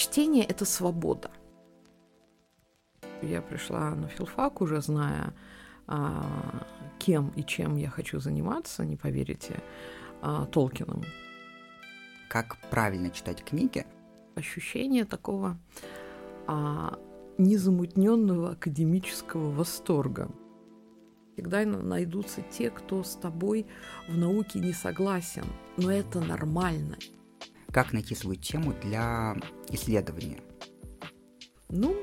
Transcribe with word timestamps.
чтение— 0.00 0.44
это 0.48 0.64
свобода. 0.64 1.30
Я 3.22 3.42
пришла 3.42 3.90
на 3.94 4.08
филфак, 4.08 4.62
уже 4.62 4.80
зная, 4.80 5.34
а, 5.86 6.66
кем 6.98 7.28
и 7.36 7.44
чем 7.44 7.76
я 7.76 7.90
хочу 7.90 8.18
заниматься, 8.18 8.84
не 8.84 8.96
поверите, 8.96 9.60
а, 10.22 10.46
Толкином. 10.46 11.02
Как 12.30 12.56
правильно 12.70 13.10
читать 13.10 13.44
книги? 13.44 13.84
Ощущение 14.36 15.04
такого 15.04 15.58
а, 16.46 16.98
незамутненного 17.36 18.52
академического 18.52 19.50
восторга. 19.50 20.30
Всегда 21.34 21.64
найдутся 21.64 22.40
те, 22.50 22.70
кто 22.70 23.02
с 23.02 23.16
тобой 23.16 23.66
в 24.08 24.16
науке 24.16 24.60
не 24.60 24.72
согласен, 24.72 25.44
но 25.76 25.92
это 25.92 26.20
нормально. 26.20 26.96
Как 27.72 27.92
найти 27.92 28.14
свою 28.14 28.36
тему 28.36 28.74
для 28.82 29.36
исследования? 29.68 30.40
Ну, 31.68 31.96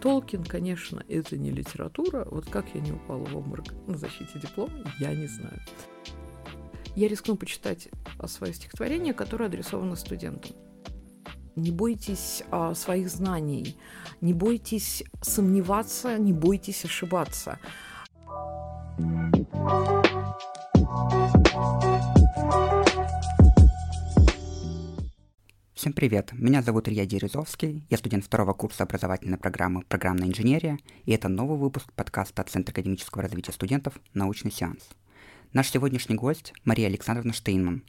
Толкин, 0.00 0.44
конечно, 0.44 1.04
это 1.08 1.36
не 1.38 1.50
литература. 1.50 2.26
Вот 2.30 2.46
как 2.46 2.66
я 2.74 2.80
не 2.80 2.92
упала 2.92 3.24
в 3.24 3.36
обморок 3.36 3.66
на 3.86 3.96
защите 3.96 4.38
диплома, 4.40 4.72
я 4.98 5.14
не 5.14 5.26
знаю. 5.26 5.60
Я 6.96 7.08
рискну 7.08 7.36
почитать 7.36 7.88
свое 8.26 8.52
стихотворение, 8.52 9.14
которое 9.14 9.46
адресовано 9.46 9.96
студентам. 9.96 10.52
Не 11.56 11.70
бойтесь 11.70 12.42
а, 12.50 12.74
своих 12.74 13.08
знаний, 13.08 13.76
не 14.20 14.34
бойтесь 14.34 15.04
сомневаться, 15.22 16.18
не 16.18 16.32
бойтесь 16.32 16.84
ошибаться. 16.84 17.58
Всем 25.84 25.92
привет, 25.92 26.32
меня 26.32 26.62
зовут 26.62 26.88
Илья 26.88 27.04
Дерезовский, 27.04 27.86
я 27.90 27.98
студент 27.98 28.24
второго 28.24 28.54
курса 28.54 28.84
образовательной 28.84 29.36
программы 29.36 29.82
«Программная 29.82 30.28
инженерия», 30.28 30.78
и 31.04 31.12
это 31.12 31.28
новый 31.28 31.58
выпуск 31.58 31.92
подкаста 31.92 32.40
от 32.40 32.48
Центра 32.48 32.72
академического 32.72 33.20
развития 33.22 33.52
студентов 33.52 34.00
«Научный 34.14 34.50
сеанс». 34.50 34.88
Наш 35.52 35.68
сегодняшний 35.68 36.16
гость– 36.16 36.54
Мария 36.64 36.86
Александровна 36.86 37.34
Штейнман, 37.34 37.84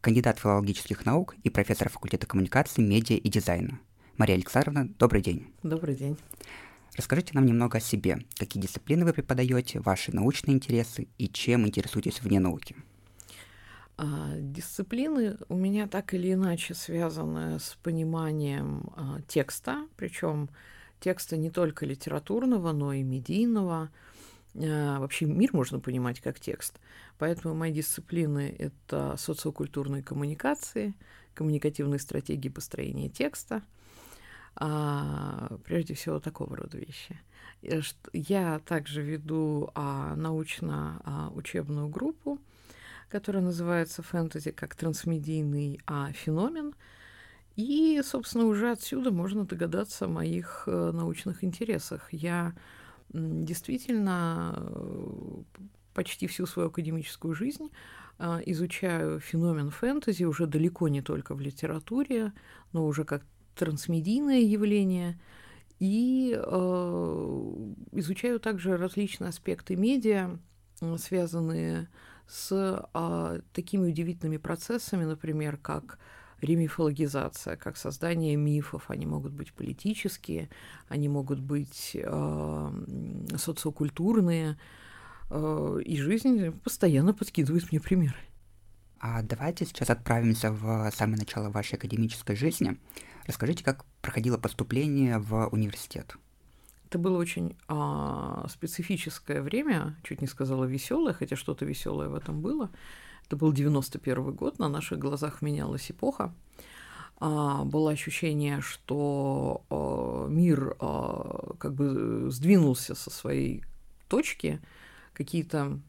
кандидат 0.00 0.38
филологических 0.38 1.04
наук 1.04 1.34
и 1.42 1.50
профессор 1.50 1.88
факультета 1.88 2.28
коммуникации, 2.28 2.80
медиа 2.80 3.16
и 3.16 3.28
дизайна. 3.28 3.80
Мария 4.18 4.36
Александровна, 4.36 4.88
добрый 5.00 5.20
день. 5.20 5.52
Добрый 5.64 5.96
день. 5.96 6.16
Расскажите 6.96 7.32
нам 7.34 7.44
немного 7.44 7.78
о 7.78 7.80
себе. 7.80 8.24
Какие 8.36 8.62
дисциплины 8.62 9.04
вы 9.04 9.12
преподаете, 9.14 9.80
ваши 9.80 10.14
научные 10.14 10.54
интересы 10.54 11.08
и 11.18 11.26
чем 11.26 11.66
интересуетесь 11.66 12.22
вне 12.22 12.38
науки? 12.38 12.76
А, 14.04 14.32
дисциплины 14.36 15.36
у 15.48 15.54
меня 15.54 15.86
так 15.86 16.12
или 16.12 16.32
иначе 16.32 16.74
связаны 16.74 17.60
с 17.60 17.78
пониманием 17.84 18.90
а, 18.96 19.20
текста, 19.28 19.86
причем 19.96 20.50
текста 20.98 21.36
не 21.36 21.50
только 21.50 21.86
литературного, 21.86 22.72
но 22.72 22.92
и 22.92 23.04
медийного. 23.04 23.90
А, 24.56 24.98
вообще 24.98 25.26
мир 25.26 25.50
можно 25.52 25.78
понимать 25.78 26.20
как 26.20 26.40
текст. 26.40 26.80
Поэтому 27.18 27.54
мои 27.54 27.72
дисциплины— 27.72 28.52
это 28.58 29.14
социокультурные 29.16 30.02
коммуникации, 30.02 30.94
коммуникативные 31.32 32.00
стратегии 32.00 32.48
построения 32.48 33.08
текста, 33.08 33.62
прежде 35.64 35.94
всего 35.94 36.18
такого 36.18 36.56
рода 36.56 36.76
вещи. 36.76 37.20
Я 38.12 38.58
также 38.66 39.00
веду 39.00 39.70
научно-учебную 39.74 41.88
группу, 41.88 42.38
которая 43.12 43.42
называется 43.42 44.02
«Фэнтези 44.02 44.52
как 44.52 44.74
трансмедийный 44.74 45.80
а, 45.86 46.10
феномен». 46.12 46.74
И, 47.56 48.00
собственно, 48.02 48.46
уже 48.46 48.72
отсюда 48.72 49.10
можно 49.10 49.44
догадаться 49.44 50.06
о 50.06 50.08
моих 50.08 50.64
э, 50.66 50.90
научных 50.92 51.44
интересах. 51.44 52.10
Я 52.10 52.54
действительно 53.12 54.54
э, 54.56 55.42
почти 55.92 56.26
всю 56.26 56.46
свою 56.46 56.68
академическую 56.68 57.34
жизнь 57.34 57.68
э, 58.18 58.40
изучаю 58.46 59.20
феномен 59.20 59.68
фэнтези 59.68 60.24
уже 60.24 60.46
далеко 60.46 60.88
не 60.88 61.02
только 61.02 61.34
в 61.34 61.40
литературе, 61.42 62.32
но 62.72 62.86
уже 62.86 63.04
как 63.04 63.22
трансмедийное 63.54 64.40
явление. 64.40 65.20
И 65.78 66.30
изучаю 67.92 68.38
также 68.38 68.76
различные 68.76 69.28
аспекты 69.28 69.74
медиа, 69.74 70.38
связанные 70.96 71.82
с 71.82 71.88
с 72.32 72.88
а, 72.94 73.40
такими 73.52 73.88
удивительными 73.90 74.38
процессами, 74.38 75.04
например, 75.04 75.58
как 75.58 75.98
ремифологизация, 76.40 77.56
как 77.56 77.76
создание 77.76 78.36
мифов. 78.36 78.84
Они 78.88 79.04
могут 79.04 79.32
быть 79.32 79.52
политические, 79.52 80.48
они 80.88 81.08
могут 81.08 81.40
быть 81.40 81.92
э, 81.94 82.72
социокультурные, 83.36 84.58
э, 85.30 85.78
и 85.84 85.96
жизнь 85.98 86.50
постоянно 86.64 87.14
подкидывает 87.14 87.70
мне 87.70 87.80
примеры. 87.80 88.16
А 88.98 89.22
давайте 89.22 89.66
сейчас 89.66 89.90
отправимся 89.90 90.50
в 90.50 90.90
самое 90.92 91.18
начало 91.18 91.50
вашей 91.50 91.74
академической 91.74 92.34
жизни. 92.34 92.76
Расскажите, 93.26 93.62
как 93.62 93.84
проходило 94.00 94.36
поступление 94.36 95.18
в 95.18 95.48
университет. 95.48 96.16
Это 96.92 96.98
было 96.98 97.16
очень 97.16 97.56
а, 97.68 98.46
специфическое 98.50 99.40
время, 99.40 99.96
чуть 100.02 100.20
не 100.20 100.26
сказала 100.26 100.66
веселое, 100.66 101.14
хотя 101.14 101.36
что-то 101.36 101.64
веселое 101.64 102.10
в 102.10 102.14
этом 102.14 102.42
было. 102.42 102.68
Это 103.24 103.34
был 103.34 103.50
91 103.50 104.34
год, 104.34 104.58
на 104.58 104.68
наших 104.68 104.98
глазах 104.98 105.40
менялась 105.40 105.90
эпоха. 105.90 106.34
А, 107.16 107.64
было 107.64 107.92
ощущение, 107.92 108.60
что 108.60 109.64
а, 109.70 110.26
мир 110.28 110.76
а, 110.80 111.54
как 111.58 111.72
бы 111.72 112.30
сдвинулся 112.30 112.94
со 112.94 113.08
своей 113.08 113.64
точки, 114.08 114.60
какие-то, 115.14 115.80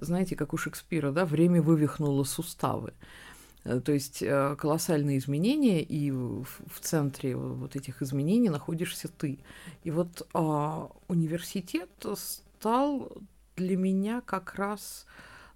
знаете, 0.00 0.36
как 0.36 0.54
у 0.54 0.56
Шекспира, 0.56 1.12
да, 1.12 1.26
время 1.26 1.60
вывихнуло 1.60 2.24
суставы. 2.24 2.94
Э, 3.66 3.80
то 3.80 3.92
есть 3.92 4.22
э, 4.22 4.56
колоссальные 4.56 5.18
изменения, 5.18 5.82
и 5.82 6.10
в 6.10 6.80
центре 6.80 7.36
вот 7.36 7.76
этих 7.76 8.00
изменений 8.02 8.48
находишься 8.48 9.08
ты. 9.08 9.40
И 9.82 9.90
вот 9.90 10.26
а, 10.32 10.90
университет 11.08 11.90
стал 12.14 13.12
для 13.56 13.76
меня 13.76 14.20
как 14.20 14.54
раз 14.54 15.06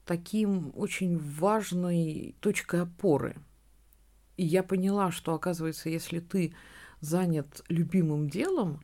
таким 0.04 0.72
очень 0.74 1.18
важной 1.18 2.34
точкой 2.40 2.82
опоры. 2.82 3.36
И 4.36 4.44
я 4.44 4.62
поняла, 4.62 5.12
что, 5.12 5.34
оказывается, 5.34 5.88
если 5.90 6.18
ты 6.18 6.54
занят 7.00 7.62
любимым 7.68 8.28
делом, 8.28 8.80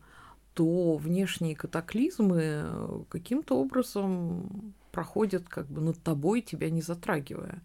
то 0.54 0.96
внешние 0.96 1.56
катаклизмы 1.56 2.42
э, 2.42 3.02
каким-то 3.08 3.58
образом 3.58 4.74
проходят 4.92 5.48
как 5.48 5.66
бы 5.66 5.80
над 5.80 6.02
тобой, 6.02 6.40
тебя 6.40 6.70
не 6.70 6.80
затрагивая. 6.80 7.62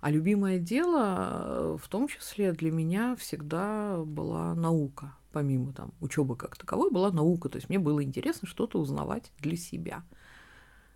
А 0.00 0.10
любимое 0.10 0.58
дело, 0.58 1.76
в 1.76 1.88
том 1.88 2.08
числе 2.08 2.52
для 2.52 2.70
меня 2.70 3.16
всегда 3.16 4.02
была 4.04 4.54
наука. 4.54 5.14
Помимо 5.30 5.72
там 5.72 5.92
учебы 6.00 6.36
как 6.36 6.56
таковой, 6.56 6.90
была 6.90 7.10
наука. 7.10 7.48
То 7.48 7.56
есть 7.56 7.68
мне 7.68 7.78
было 7.78 8.02
интересно 8.02 8.48
что-то 8.48 8.80
узнавать 8.80 9.30
для 9.38 9.56
себя. 9.56 10.02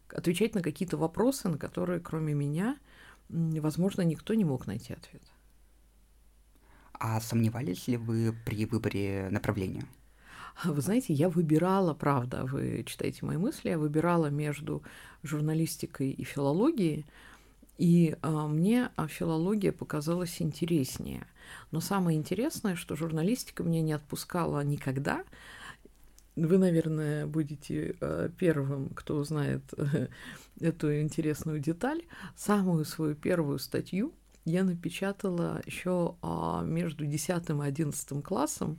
Отвечать 0.08 0.54
на 0.54 0.62
какие-то 0.62 0.96
вопросы, 0.96 1.48
на 1.48 1.58
которые, 1.58 2.00
кроме 2.00 2.34
меня, 2.34 2.78
возможно, 3.28 4.02
никто 4.02 4.34
не 4.34 4.44
мог 4.44 4.66
найти 4.66 4.92
ответ. 4.94 5.22
А 6.94 7.20
сомневались 7.20 7.88
ли 7.88 7.96
вы 7.96 8.34
при 8.46 8.64
выборе 8.64 9.28
направления? 9.30 9.84
Вы 10.64 10.80
знаете, 10.80 11.12
я 11.12 11.28
выбирала, 11.28 11.94
правда, 11.94 12.44
вы 12.44 12.84
читаете 12.86 13.26
мои 13.26 13.36
мысли, 13.36 13.70
я 13.70 13.78
выбирала 13.78 14.30
между 14.30 14.82
журналистикой 15.24 16.10
и 16.10 16.22
филологией, 16.22 17.04
и 17.78 18.16
а, 18.22 18.46
мне 18.46 18.90
а, 18.96 19.08
филология 19.08 19.72
показалась 19.72 20.40
интереснее. 20.40 21.26
Но 21.70 21.80
самое 21.80 22.18
интересное, 22.18 22.76
что 22.76 22.96
журналистика 22.96 23.62
меня 23.62 23.82
не 23.82 23.92
отпускала 23.92 24.62
никогда. 24.62 25.24
Вы, 26.36 26.58
наверное, 26.58 27.26
будете 27.26 27.96
а, 28.00 28.28
первым, 28.28 28.90
кто 28.90 29.16
узнает 29.16 29.62
а, 29.76 30.08
эту 30.60 31.00
интересную 31.00 31.58
деталь. 31.58 32.02
Самую 32.36 32.84
свою 32.84 33.14
первую 33.14 33.58
статью 33.58 34.12
я 34.44 34.62
напечатала 34.62 35.62
еще 35.66 36.16
а, 36.22 36.62
между 36.62 37.06
10 37.06 37.28
и 37.28 37.52
11 37.52 38.22
классом 38.22 38.78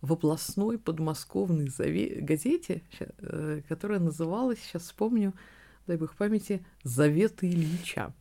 в 0.00 0.12
областной 0.12 0.78
подмосковной 0.78 1.70
газете, 2.20 2.82
э, 2.98 3.62
которая 3.68 4.00
называлась, 4.00 4.58
сейчас 4.58 4.82
вспомню, 4.82 5.32
дай 5.86 5.96
бог 5.96 6.14
памяти, 6.14 6.64
Заветы 6.84 7.48
Ильича. 7.48 8.12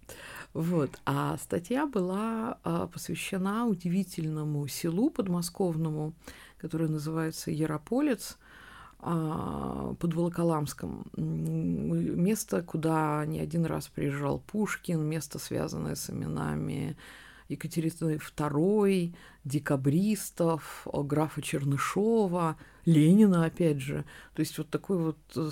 Вот. 0.53 0.99
А 1.05 1.37
статья 1.37 1.85
была 1.85 2.57
а, 2.63 2.87
посвящена 2.87 3.65
удивительному 3.67 4.67
селу 4.67 5.09
подмосковному, 5.09 6.13
которое 6.57 6.89
называется 6.89 7.51
Ярополец 7.51 8.37
а, 8.99 9.93
под 9.99 10.13
Волоколамском. 10.13 11.05
Место, 11.15 12.61
куда 12.63 13.25
не 13.25 13.39
один 13.39 13.65
раз 13.65 13.87
приезжал 13.87 14.39
Пушкин, 14.39 15.01
место, 15.01 15.39
связанное 15.39 15.95
с 15.95 16.09
именами 16.09 16.97
Екатерины 17.51 18.15
II, 18.15 19.15
декабристов, 19.43 20.87
графа 20.91 21.41
Чернышова, 21.41 22.57
Ленина, 22.85 23.45
опять 23.45 23.79
же. 23.79 24.05
То 24.33 24.39
есть 24.39 24.57
вот 24.57 24.69
такой 24.69 24.97
вот 24.97 25.17
э, 25.35 25.49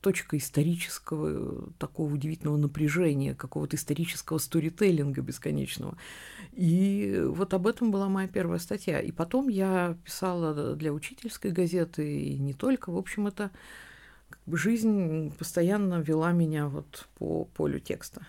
точка 0.00 0.36
исторического, 0.36 1.70
такого 1.78 2.12
удивительного 2.12 2.56
напряжения, 2.56 3.34
какого-то 3.34 3.76
исторического 3.76 4.38
сторителлинга 4.38 5.22
бесконечного. 5.22 5.96
И 6.52 7.22
вот 7.26 7.54
об 7.54 7.66
этом 7.66 7.90
была 7.90 8.08
моя 8.08 8.28
первая 8.28 8.58
статья. 8.58 9.00
И 9.00 9.10
потом 9.12 9.48
я 9.48 9.96
писала 10.04 10.74
для 10.74 10.92
учительской 10.92 11.50
газеты, 11.50 12.20
и 12.20 12.38
не 12.38 12.52
только. 12.52 12.90
В 12.90 12.96
общем, 12.96 13.26
это 13.26 13.50
жизнь 14.46 15.34
постоянно 15.38 16.00
вела 16.00 16.32
меня 16.32 16.68
вот 16.68 17.08
по 17.18 17.44
полю 17.44 17.80
текста. 17.80 18.26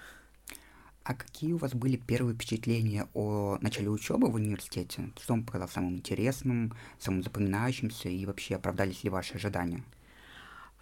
А 1.08 1.14
какие 1.14 1.54
у 1.54 1.58
вас 1.58 1.74
были 1.74 1.96
первые 1.96 2.36
впечатления 2.36 3.08
о 3.14 3.58
начале 3.62 3.90
учебы 3.90 4.30
в 4.30 4.36
университете? 4.36 5.10
Что 5.16 5.36
вам 5.36 5.46
показалось 5.46 5.72
самым 5.72 5.96
интересным, 5.96 6.74
самым 7.00 7.24
запоминающимся 7.24 8.10
и 8.10 8.26
вообще 8.26 8.56
оправдались 8.56 9.06
ли 9.06 9.10
ваши 9.10 9.36
ожидания? 9.36 9.86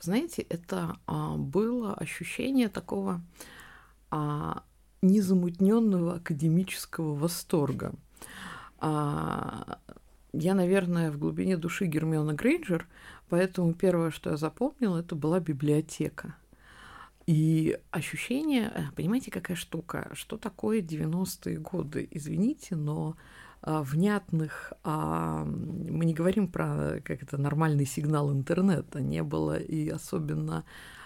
Знаете, 0.02 0.42
это 0.42 0.98
а, 1.06 1.38
было 1.38 1.94
ощущение 1.94 2.70
такого 2.70 3.22
а, 4.10 4.64
незамутненного 5.04 6.16
академического 6.16 7.14
восторга. 7.14 7.94
А, 8.80 9.78
я, 10.34 10.56
наверное, 10.56 11.12
в 11.12 11.20
глубине 11.20 11.56
души 11.56 11.86
Гермиона 11.86 12.34
Грейнджер, 12.34 12.88
поэтому 13.30 13.76
первое, 13.76 14.10
что 14.10 14.32
я 14.32 14.38
запомнила, 14.38 14.98
это 14.98 15.14
была 15.14 15.40
библиотека. 15.40 16.36
И 17.28 17.78
ощущение, 17.92 18.72
э, 18.74 18.84
понимаете, 18.96 19.32
какая 19.32 19.56
штука, 19.56 20.12
что 20.14 20.38
такое 20.38 20.82
90-е 20.82 21.58
годы? 21.58 22.08
Извините, 22.12 22.76
но 22.76 23.16
а, 23.66 23.82
внятных, 23.82 24.74
а, 24.84 25.44
мы 25.44 26.06
не 26.06 26.14
говорим 26.14 26.48
про 26.48 27.02
как 27.04 27.24
это 27.24 27.40
нормальный 27.40 27.88
сигнал 27.88 28.32
интернета, 28.32 29.02
не 29.02 29.24
было 29.24 29.58
и 29.58 29.90
особенно 29.90 30.64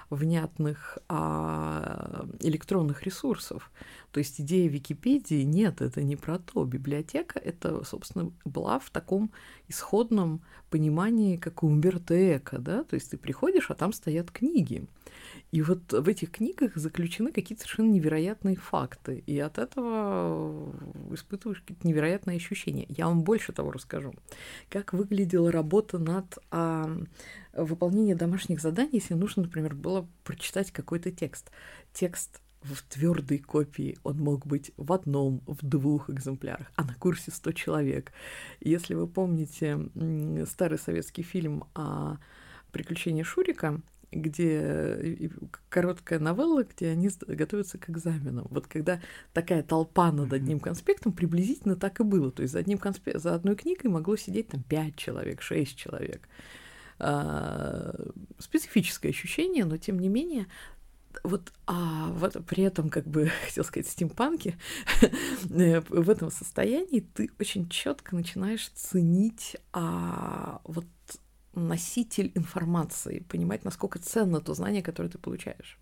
внятных 0.10 0.98
а, 1.07 2.25
электронных 2.42 3.04
ресурсов. 3.04 3.71
То 4.12 4.18
есть 4.18 4.42
идея 4.42 4.68
Википедии 4.68 5.44
нет, 5.44 5.81
это 5.81 6.04
не 6.04 6.18
про 6.18 6.38
то. 6.38 6.66
Библиотека 6.66 7.39
это, 7.39 7.86
собственно, 7.86 8.31
была 8.44 8.80
в 8.80 8.89
таком 8.89 9.31
исходном 9.69 10.42
понимании, 10.69 11.38
как 11.38 11.63
у 11.63 11.68
Умберто 11.68 12.38
Эко, 12.38 12.57
да, 12.57 12.83
то 12.83 12.95
есть 12.95 13.12
ты 13.12 13.18
приходишь, 13.18 13.69
а 13.71 13.75
там 13.75 13.94
стоят 13.94 14.31
книги. 14.31 14.86
И 15.51 15.62
вот 15.62 15.92
в 15.92 16.07
этих 16.07 16.31
книгах 16.31 16.75
заключены 16.75 17.31
какие-то 17.31 17.63
совершенно 17.63 17.90
невероятные 17.90 18.56
факты, 18.56 19.24
и 19.25 19.40
от 19.40 19.57
этого 19.57 20.74
испытываешь 21.12 21.62
какие-то 21.62 21.88
невероятные 21.88 22.38
ощущения. 22.38 22.86
Я 22.90 23.07
вам 23.07 23.24
больше 23.24 23.51
того 23.51 23.72
расскажу. 23.72 24.13
Как 24.69 24.94
выглядела 24.94 25.51
работа 25.51 25.98
над 25.98 26.38
а, 26.51 26.90
выполнением 27.54 28.18
домашних 28.18 28.62
заданий, 28.62 28.92
если 28.94 29.16
нужно, 29.16 29.44
например, 29.44 29.74
было 29.74 30.07
прочитать 30.24 30.72
какой-то 30.72 31.12
текст. 31.12 31.52
Текст 31.94 32.42
в 32.62 32.84
твердой 32.84 33.40
копии 33.40 33.98
он 34.04 34.18
мог 34.18 34.45
быть 34.45 34.72
в 34.78 34.92
одном, 34.92 35.42
в 35.48 35.66
двух 35.66 36.10
экземплярах, 36.10 36.72
а 36.75 36.84
на 36.84 36.94
курсе 36.94 37.31
100 37.31 37.52
человек. 37.54 38.12
Если 38.60 38.94
вы 38.94 39.07
помните 39.07 39.80
старый 40.45 40.78
советский 40.78 41.24
фильм 41.24 41.63
о 41.74 42.18
приключении 42.72 43.24
Шурика, 43.24 43.81
где 44.12 45.32
короткая 45.70 46.20
новелла, 46.20 46.64
где 46.64 46.90
они 46.90 47.10
готовятся 47.28 47.78
к 47.78 47.90
экзаменам. 47.90 48.48
Вот 48.50 48.68
когда 48.68 49.02
такая 49.34 49.64
толпа 49.64 50.12
над 50.12 50.34
одним 50.34 50.60
конспектом, 50.60 51.12
приблизительно 51.12 51.76
так 51.76 52.00
и 52.00 52.04
было. 52.04 52.32
То 52.32 52.42
есть 52.42 52.54
за, 52.54 52.60
одним 52.60 52.78
конспект, 52.78 53.22
за 53.22 53.36
одной 53.36 53.56
книгой 53.56 53.92
могло 53.92 54.16
сидеть 54.16 54.50
там 54.50 54.64
пять 54.64 54.96
человек, 54.96 55.42
шесть 55.42 55.78
человек. 55.78 56.28
А, 57.00 57.96
специфическое 58.40 59.12
ощущение, 59.12 59.66
но 59.66 59.78
тем 59.78 60.00
не 60.00 60.10
менее 60.10 60.48
вот, 61.24 61.52
а 61.66 62.10
вот 62.12 62.38
при 62.46 62.64
этом, 62.64 62.90
как 62.90 63.08
бы, 63.08 63.32
хотел 63.46 63.64
сказать, 63.64 63.88
стимпанки, 63.88 64.58
э, 65.50 65.82
в 65.82 66.10
этом 66.10 66.32
состоянии 66.32 67.00
ты 67.00 67.30
очень 67.40 67.70
четко 67.70 68.16
начинаешь 68.16 68.70
ценить 68.70 69.58
а, 69.74 70.62
вот 70.64 70.86
носитель 71.54 72.31
информации, 72.36 73.19
понимать, 73.19 73.63
насколько 73.63 74.00
ценно 74.00 74.42
то 74.42 74.54
знание, 74.54 74.84
которое 74.84 75.10
ты 75.10 75.18
получаешь. 75.18 75.78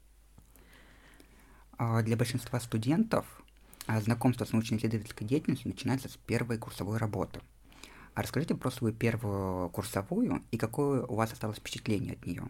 А, 1.78 2.02
для 2.02 2.18
большинства 2.18 2.60
студентов 2.60 3.26
а, 3.86 4.02
знакомство 4.02 4.46
с 4.46 4.52
научно-исследовательской 4.52 5.28
деятельностью 5.28 5.70
начинается 5.70 6.10
с 6.10 6.18
первой 6.18 6.58
курсовой 6.58 6.98
работы. 6.98 7.42
А 8.16 8.24
расскажите 8.24 8.56
про 8.56 8.72
свою 8.72 8.96
первую 8.96 9.70
курсовую 9.70 10.44
и 10.50 10.58
какое 10.58 11.04
у 11.04 11.16
вас 11.16 11.32
осталось 11.32 11.60
впечатление 11.60 12.14
от 12.14 12.26
нее? 12.26 12.48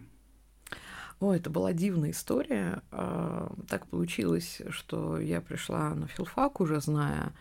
О, 1.20 1.34
это 1.34 1.50
была 1.50 1.74
дивная 1.74 2.12
история. 2.12 2.82
А, 2.92 3.54
так 3.68 3.88
получилось, 3.88 4.62
что 4.70 5.20
я 5.20 5.42
пришла 5.42 5.94
на 5.94 6.08
филфак, 6.08 6.62
уже 6.62 6.80
зная, 6.80 7.34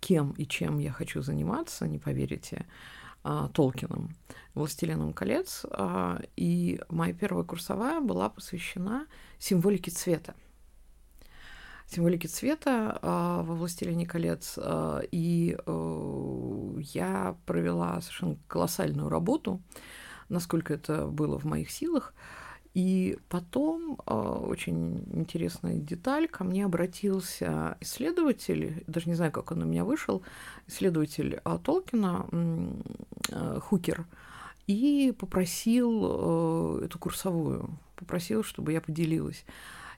кем 0.00 0.32
и 0.32 0.46
чем 0.46 0.78
я 0.78 0.92
хочу 0.92 1.22
заниматься, 1.22 1.86
не 1.86 1.98
поверите 1.98 2.66
а, 3.22 3.48
Толкином, 3.48 4.10
«Властелином 4.54 5.12
колец», 5.12 5.66
а, 5.70 6.20
и 6.36 6.80
моя 6.88 7.12
первая 7.12 7.44
курсовая 7.44 8.00
была 8.00 8.28
посвящена 8.28 9.06
символике 9.38 9.90
цвета. 9.90 10.34
Символике 11.86 12.28
цвета 12.28 12.98
а, 13.02 13.42
во 13.42 13.54
«Властелине 13.54 14.06
колец», 14.06 14.58
и 14.58 15.56
а, 15.66 16.78
я 16.78 17.36
провела 17.46 18.00
совершенно 18.00 18.38
колоссальную 18.48 19.08
работу, 19.08 19.60
насколько 20.28 20.72
это 20.72 21.06
было 21.06 21.38
в 21.38 21.44
моих 21.44 21.70
силах, 21.70 22.14
и 22.74 23.18
потом, 23.28 23.98
а, 24.06 24.38
очень 24.38 25.04
интересная 25.12 25.74
деталь, 25.74 26.28
ко 26.28 26.44
мне 26.44 26.64
обратился 26.64 27.76
исследователь, 27.80 28.84
даже 28.86 29.08
не 29.08 29.14
знаю, 29.16 29.32
как 29.32 29.50
он 29.50 29.60
на 29.60 29.64
меня 29.64 29.84
вышел, 29.84 30.22
исследователь 30.68 31.40
а, 31.44 31.58
Толкина, 31.58 32.26
а, 33.32 33.60
Хукер, 33.60 34.06
и 34.68 35.12
попросил 35.18 36.78
эту 36.82 36.96
курсовую, 37.00 37.70
попросил, 37.96 38.44
чтобы 38.44 38.72
я 38.72 38.80
поделилась. 38.80 39.44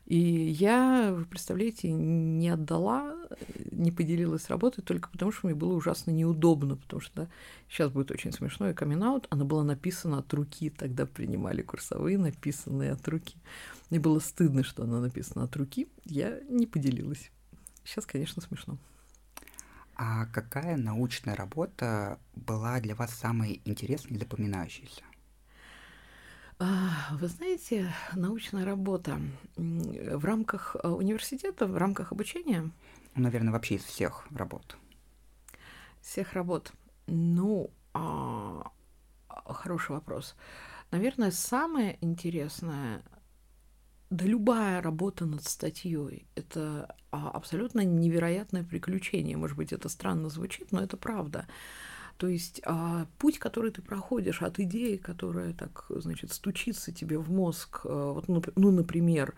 И 0.07 0.19
я, 0.19 1.13
вы 1.13 1.25
представляете, 1.25 1.91
не 1.93 2.49
отдала, 2.49 3.15
не 3.71 3.93
поделилась 3.93 4.49
работой 4.49 4.83
только 4.83 5.09
потому, 5.09 5.31
что 5.33 5.47
мне 5.47 5.55
было 5.55 5.75
ужасно 5.75 6.11
неудобно, 6.11 6.77
потому 6.77 7.01
что 7.01 7.13
да, 7.15 7.29
сейчас 7.69 7.91
будет 7.91 8.11
очень 8.11 8.33
смешно, 8.33 8.69
и 8.69 8.75
камин 8.75 9.03
она 9.03 9.45
была 9.45 9.65
написана 9.65 10.19
от 10.19 10.33
руки, 10.35 10.71
тогда 10.71 11.07
принимали 11.07 11.63
курсовые, 11.63 12.19
написанные 12.19 12.93
от 12.93 13.07
руки. 13.09 13.37
Мне 13.91 14.01
было 14.01 14.19
стыдно, 14.19 14.65
что 14.65 14.85
она 14.85 15.01
написана 15.01 15.45
от 15.45 15.57
руки, 15.57 15.89
я 16.05 16.41
не 16.49 16.67
поделилась. 16.67 17.31
Сейчас, 17.85 18.07
конечно, 18.07 18.43
смешно. 18.43 18.79
А 19.95 20.27
какая 20.27 20.77
научная 20.77 21.37
работа 21.37 22.19
была 22.35 22.81
для 22.81 22.95
вас 22.95 23.15
самой 23.15 23.61
интересной 23.65 24.17
и 24.17 24.19
запоминающейся? 24.19 25.03
А, 26.65 27.17
вы 27.17 27.27
знаете, 27.27 27.93
научная 28.15 28.65
работа 28.65 29.19
в 29.57 30.25
рамках 30.25 30.77
э, 30.81 30.87
университета, 30.87 31.67
в 31.67 31.77
рамках 31.77 32.13
обучения? 32.13 32.71
Наверное, 33.17 33.53
вообще 33.53 33.75
из 33.75 33.83
всех 33.83 34.29
работ. 34.31 34.77
Всех 36.01 36.35
работ. 36.35 36.73
Ну, 37.09 37.71
а, 37.95 38.71
хороший 39.29 39.91
вопрос. 39.91 40.37
Наверное, 40.93 41.33
самое 41.33 41.99
интересное, 42.01 43.03
да 44.11 44.25
любая 44.25 44.81
работа 44.81 45.27
над 45.27 45.43
статьей, 45.43 46.29
это 46.37 46.95
а, 47.11 47.31
абсолютно 47.31 47.81
невероятное 47.81 48.63
приключение. 48.63 49.37
Может 49.37 49.57
быть, 49.57 49.73
это 49.73 49.89
странно 49.89 50.29
звучит, 50.29 50.71
но 50.71 50.81
это 50.81 50.97
правда. 50.97 51.49
То 52.23 52.29
есть 52.29 52.63
а, 52.65 53.07
путь, 53.19 53.41
который 53.41 53.73
ты 53.73 53.83
проходишь 53.83 54.43
от 54.43 54.61
идеи, 54.61 54.95
которая 54.95 55.53
так, 55.55 55.87
значит, 55.89 56.33
стучится 56.33 56.93
тебе 56.93 57.19
в 57.19 57.33
мозг, 57.33 57.81
а, 57.83 58.13
вот, 58.13 58.29
ну, 58.29 58.71
например, 58.71 59.35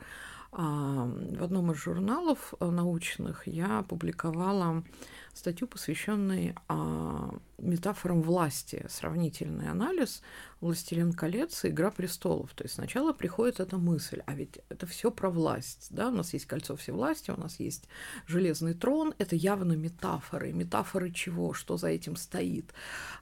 в 0.53 1.43
одном 1.43 1.73
из 1.73 1.79
журналов 1.79 2.53
а, 2.61 2.71
научных 2.71 3.49
я 3.49 3.83
публиковала 3.89 4.85
статью, 5.35 5.67
посвященную 5.69 6.55
а, 6.69 7.35
метафорам 7.59 8.23
власти, 8.23 8.87
сравнительный 8.89 9.69
анализ 9.69 10.23
«Властелин 10.61 11.13
колец» 11.13 11.65
и 11.65 11.69
«Игра 11.69 11.91
престолов». 11.91 12.53
То 12.55 12.65
есть 12.65 12.75
сначала 12.75 13.13
приходит 13.13 13.61
эта 13.61 13.77
мысль, 13.77 14.23
а 14.27 14.35
ведь 14.35 14.61
это 14.69 14.87
все 14.87 15.11
про 15.11 15.31
власть. 15.31 15.89
Да? 15.91 16.09
У 16.09 16.13
нас 16.13 16.33
есть 16.33 16.47
кольцо 16.47 16.77
всевластия, 16.77 17.35
у 17.35 17.41
нас 17.41 17.61
есть 17.61 17.85
железный 18.27 18.75
трон. 18.75 19.15
Это 19.19 19.37
явно 19.37 19.73
метафоры. 19.73 20.53
Метафоры 20.53 21.11
чего? 21.11 21.53
Что 21.53 21.77
за 21.77 21.89
этим 21.89 22.17
стоит? 22.17 22.73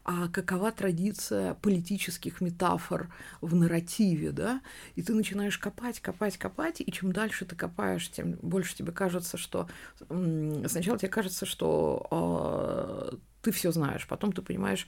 А 0.05 0.29
какова 0.29 0.71
традиция 0.73 1.55
политических 1.55 2.41
метафор 2.41 3.13
в 3.41 3.55
нарративе? 3.55 4.33
Да? 4.33 4.61
И 4.95 5.03
ты 5.03 5.15
начинаешь 5.15 5.59
копать, 5.59 6.01
копать, 6.01 6.37
копать, 6.39 6.81
и 6.81 6.93
чем 6.93 7.13
дальше 7.13 7.45
ты 7.45 7.57
копаешь, 7.57 8.11
тем 8.11 8.33
больше 8.43 8.77
тебе 8.77 8.93
кажется, 8.93 9.37
что... 9.37 9.69
Сначала 10.09 10.99
тебе 10.99 11.09
кажется, 11.09 11.47
что 11.47 12.02
а, 12.11 13.15
ты 13.43 13.53
все 13.53 13.73
знаешь, 13.73 14.07
потом 14.07 14.33
ты 14.33 14.43
понимаешь, 14.43 14.87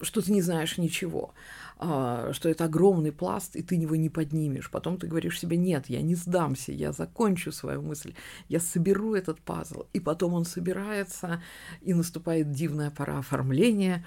что 0.00 0.20
ты 0.20 0.32
не 0.32 0.42
знаешь 0.42 0.78
ничего, 0.78 1.34
а, 1.78 2.32
что 2.32 2.48
это 2.48 2.64
огромный 2.64 3.12
пласт, 3.12 3.56
и 3.56 3.62
ты 3.62 3.74
его 3.74 3.96
не 3.96 4.08
поднимешь. 4.08 4.70
Потом 4.70 4.98
ты 4.98 5.06
говоришь 5.06 5.38
себе, 5.38 5.56
нет, 5.56 5.86
я 5.88 6.02
не 6.02 6.14
сдамся, 6.14 6.72
я 6.72 6.92
закончу 6.92 7.52
свою 7.52 7.82
мысль, 7.82 8.14
я 8.48 8.60
соберу 8.60 9.14
этот 9.14 9.40
пазл. 9.40 9.84
И 9.92 10.00
потом 10.00 10.34
он 10.34 10.44
собирается, 10.44 11.42
и 11.80 11.94
наступает 11.94 12.50
дивная 12.50 12.90
пора 12.90 13.18
оформления. 13.18 14.04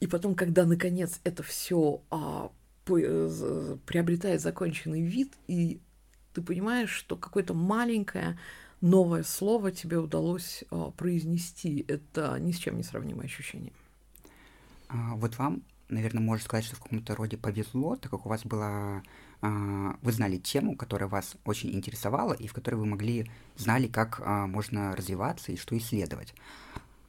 И 0.00 0.06
потом, 0.06 0.34
когда, 0.34 0.64
наконец, 0.64 1.20
это 1.24 1.42
все 1.42 2.02
а, 2.10 2.50
э, 2.88 3.76
приобретает 3.86 4.40
законченный 4.40 5.02
вид, 5.02 5.32
и 5.46 5.80
ты 6.32 6.42
понимаешь, 6.42 6.90
что 6.90 7.16
какое-то 7.16 7.54
маленькое 7.54 8.38
новое 8.82 9.22
слово 9.22 9.72
тебе 9.72 9.98
удалось 9.98 10.64
а, 10.70 10.90
произнести. 10.90 11.84
Это 11.88 12.38
ни 12.38 12.52
с 12.52 12.58
чем 12.58 12.76
не 12.76 12.82
сравнимое 12.82 13.24
ощущение. 13.24 13.72
А, 14.88 15.14
вот 15.14 15.38
вам, 15.38 15.62
наверное, 15.88 16.22
можно 16.22 16.44
сказать, 16.44 16.66
что 16.66 16.76
в 16.76 16.80
каком-то 16.80 17.14
роде 17.14 17.38
повезло, 17.38 17.96
так 17.96 18.10
как 18.10 18.26
у 18.26 18.28
вас 18.28 18.44
была... 18.44 19.02
А, 19.40 19.96
вы 20.02 20.12
знали 20.12 20.36
тему, 20.36 20.76
которая 20.76 21.08
вас 21.08 21.36
очень 21.46 21.72
интересовала, 21.72 22.34
и 22.34 22.46
в 22.46 22.52
которой 22.52 22.74
вы 22.74 22.86
могли, 22.86 23.30
знали, 23.56 23.86
как 23.88 24.20
можно 24.48 24.94
развиваться 24.94 25.52
и 25.52 25.56
что 25.56 25.76
исследовать. 25.78 26.34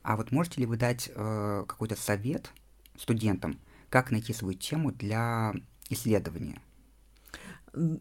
А 0.03 0.17
вот 0.17 0.31
можете 0.31 0.61
ли 0.61 0.67
вы 0.67 0.77
дать 0.77 1.09
а, 1.15 1.65
какой-то 1.65 1.95
совет 1.95 2.51
студентам, 2.97 3.59
как 3.89 4.11
найти 4.11 4.33
свою 4.33 4.57
тему 4.57 4.91
для 4.91 5.53
исследования? 5.89 6.61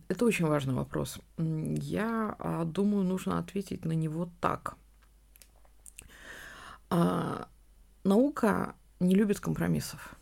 Это 0.09 0.25
очень 0.25 0.47
важный 0.47 0.75
вопрос. 0.75 1.19
Я 1.39 2.37
а, 2.39 2.65
думаю, 2.65 3.05
нужно 3.05 3.39
ответить 3.39 3.85
на 3.85 3.93
него 3.93 4.29
так. 4.41 4.77
А, 6.91 7.49
наука 8.05 8.75
не 9.01 9.15
любит 9.15 9.41
компромиссов. 9.41 10.17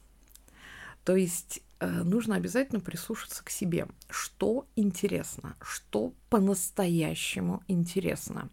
То 1.04 1.16
есть 1.16 1.62
э, 1.80 1.88
нужно 1.88 2.36
обязательно 2.36 2.80
прислушаться 2.80 3.44
к 3.44 3.50
себе, 3.50 3.88
что 4.08 4.66
интересно, 4.76 5.56
что 5.60 6.12
по-настоящему 6.28 7.62
интересно, 7.68 8.50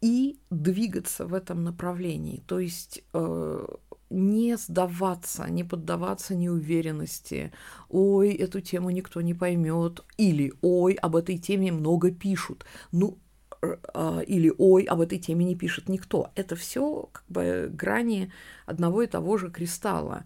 и 0.00 0.38
двигаться 0.50 1.26
в 1.26 1.34
этом 1.34 1.64
направлении. 1.64 2.42
То 2.46 2.58
есть 2.58 3.02
э, 3.12 3.66
не 4.10 4.56
сдаваться, 4.56 5.48
не 5.50 5.64
поддаваться 5.64 6.34
неуверенности. 6.34 7.52
Ой, 7.88 8.32
эту 8.32 8.60
тему 8.60 8.90
никто 8.90 9.20
не 9.20 9.34
поймет. 9.34 10.04
Или 10.16 10.52
ой, 10.62 10.94
об 10.94 11.16
этой 11.16 11.38
теме 11.38 11.72
много 11.72 12.10
пишут. 12.10 12.64
Ну, 12.92 13.18
а, 13.62 14.20
или 14.20 14.52
ой, 14.56 14.84
об 14.84 15.00
этой 15.00 15.18
теме 15.18 15.44
не 15.44 15.56
пишет 15.56 15.88
никто. 15.88 16.30
Это 16.34 16.56
все 16.56 17.08
как 17.12 17.24
бы 17.28 17.70
грани 17.72 18.32
одного 18.64 19.02
и 19.02 19.06
того 19.06 19.38
же 19.38 19.50
кристалла 19.50 20.24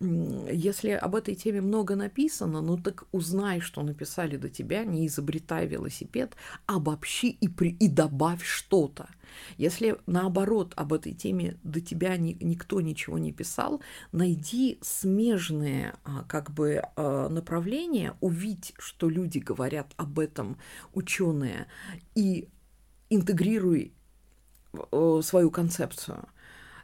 если 0.00 0.90
об 0.90 1.16
этой 1.16 1.34
теме 1.34 1.60
много 1.60 1.96
написано, 1.96 2.60
ну 2.60 2.76
так 2.76 3.04
узнай, 3.10 3.60
что 3.60 3.82
написали 3.82 4.36
до 4.36 4.48
тебя, 4.48 4.84
не 4.84 5.06
изобретай 5.06 5.66
велосипед, 5.66 6.36
обобщи 6.66 7.30
и, 7.30 7.48
при, 7.48 7.70
и 7.70 7.88
добавь 7.88 8.44
что-то. 8.44 9.08
Если 9.56 9.96
наоборот 10.06 10.72
об 10.76 10.92
этой 10.92 11.12
теме 11.14 11.58
до 11.62 11.80
тебя 11.80 12.16
ни, 12.16 12.36
никто 12.40 12.80
ничего 12.80 13.18
не 13.18 13.32
писал, 13.32 13.82
найди 14.12 14.78
смежные 14.82 15.94
а, 16.04 16.24
как 16.24 16.50
бы 16.52 16.82
а, 16.96 17.28
направления, 17.28 18.14
увидь, 18.20 18.74
что 18.78 19.08
люди 19.08 19.38
говорят 19.38 19.92
об 19.96 20.18
этом 20.18 20.58
ученые, 20.94 21.66
и 22.14 22.48
интегрируй 23.10 23.92
э, 24.92 25.20
свою 25.22 25.50
концепцию. 25.50 26.28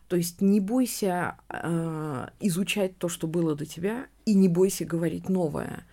То 0.08 0.16
есть 0.16 0.40
не 0.40 0.60
бойся 0.60 1.36
э, 1.48 2.28
изучать 2.40 2.98
то, 2.98 3.08
что 3.08 3.26
было 3.26 3.54
до 3.54 3.66
тебя, 3.66 4.06
и 4.26 4.34
не 4.34 4.48
бойся 4.48 4.84
говорить 4.84 5.28
новое. 5.28 5.86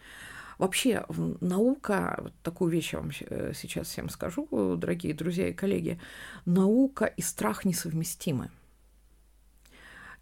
Вообще, 0.57 1.05
наука, 1.39 2.19
вот 2.21 2.33
такую 2.43 2.71
вещь 2.71 2.93
я 2.93 2.99
вам 2.99 3.11
э, 3.19 3.53
сейчас 3.55 3.87
всем 3.87 4.09
скажу, 4.09 4.47
дорогие 4.77 5.13
друзья 5.13 5.47
и 5.47 5.53
коллеги, 5.53 5.99
наука 6.45 7.05
и 7.05 7.21
страх 7.21 7.65
несовместимы. 7.65 8.51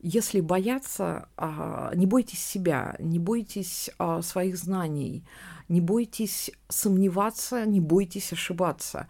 Если 0.02 0.40
бояться, 0.40 1.28
а, 1.36 1.92
не 1.94 2.06
бойтесь 2.06 2.42
себя, 2.42 2.96
не 3.00 3.20
бойтесь 3.20 3.90
а, 3.98 4.22
своих 4.22 4.56
знаний, 4.56 5.26
не 5.68 5.82
бойтесь 5.82 6.52
сомневаться, 6.70 7.66
не 7.66 7.82
бойтесь 7.82 8.32
ошибаться. 8.32 9.08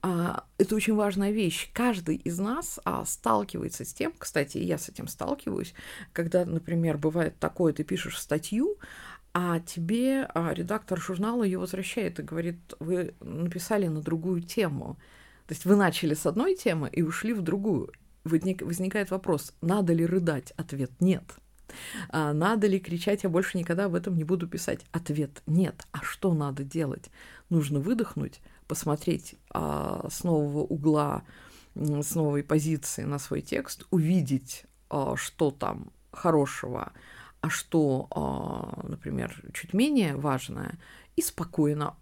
А, 0.00 0.44
это 0.58 0.76
очень 0.76 0.94
важная 0.94 1.32
вещь. 1.32 1.70
Каждый 1.72 2.16
из 2.16 2.38
нас 2.38 2.78
а, 2.84 3.04
сталкивается 3.04 3.84
с 3.84 3.92
тем, 3.92 4.12
кстати, 4.16 4.58
я 4.58 4.78
с 4.78 4.88
этим 4.88 5.08
сталкиваюсь, 5.08 5.74
когда, 6.12 6.44
например, 6.44 6.98
бывает 6.98 7.38
такое, 7.38 7.72
ты 7.72 7.82
пишешь 7.82 8.18
статью, 8.18 8.76
а 9.34 9.58
тебе 9.60 10.28
а, 10.34 10.52
редактор 10.54 11.00
журнала 11.00 11.42
ее 11.42 11.58
возвращает 11.58 12.20
и 12.20 12.22
говорит, 12.22 12.58
вы 12.78 13.14
написали 13.20 13.88
на 13.88 14.00
другую 14.00 14.42
тему. 14.42 14.98
То 15.46 15.54
есть 15.54 15.64
вы 15.64 15.76
начали 15.76 16.14
с 16.14 16.26
одной 16.26 16.54
темы 16.54 16.88
и 16.92 17.02
ушли 17.02 17.32
в 17.32 17.42
другую. 17.42 17.92
Возник, 18.22 18.62
возникает 18.62 19.10
вопрос, 19.10 19.54
надо 19.62 19.94
ли 19.94 20.06
рыдать? 20.06 20.52
Ответ– 20.56 20.92
нет. 21.00 21.24
Надо 22.12 22.66
ли 22.66 22.78
кричать, 22.78 23.22
я 23.22 23.30
больше 23.30 23.58
никогда 23.58 23.86
об 23.86 23.94
этом 23.94 24.16
не 24.16 24.24
буду 24.24 24.46
писать? 24.46 24.84
Ответ– 24.92 25.42
нет. 25.46 25.86
А 25.92 26.02
что 26.02 26.34
надо 26.34 26.64
делать? 26.64 27.10
Нужно 27.48 27.80
выдохнуть, 27.80 28.40
посмотреть 28.68 29.34
а, 29.50 30.06
с 30.10 30.22
нового 30.22 30.60
угла, 30.60 31.24
с 31.74 32.14
новой 32.14 32.44
позиции 32.44 33.02
на 33.02 33.18
свой 33.18 33.40
текст, 33.40 33.86
увидеть, 33.90 34.64
а, 34.90 35.16
что 35.16 35.50
там 35.50 35.90
хорошего, 36.12 36.92
а 37.40 37.50
что, 37.50 38.08
а, 38.10 38.86
например, 38.86 39.42
чуть 39.52 39.72
менее 39.72 40.16
важное, 40.16 40.78
и 41.16 41.22
спокойно 41.22 41.96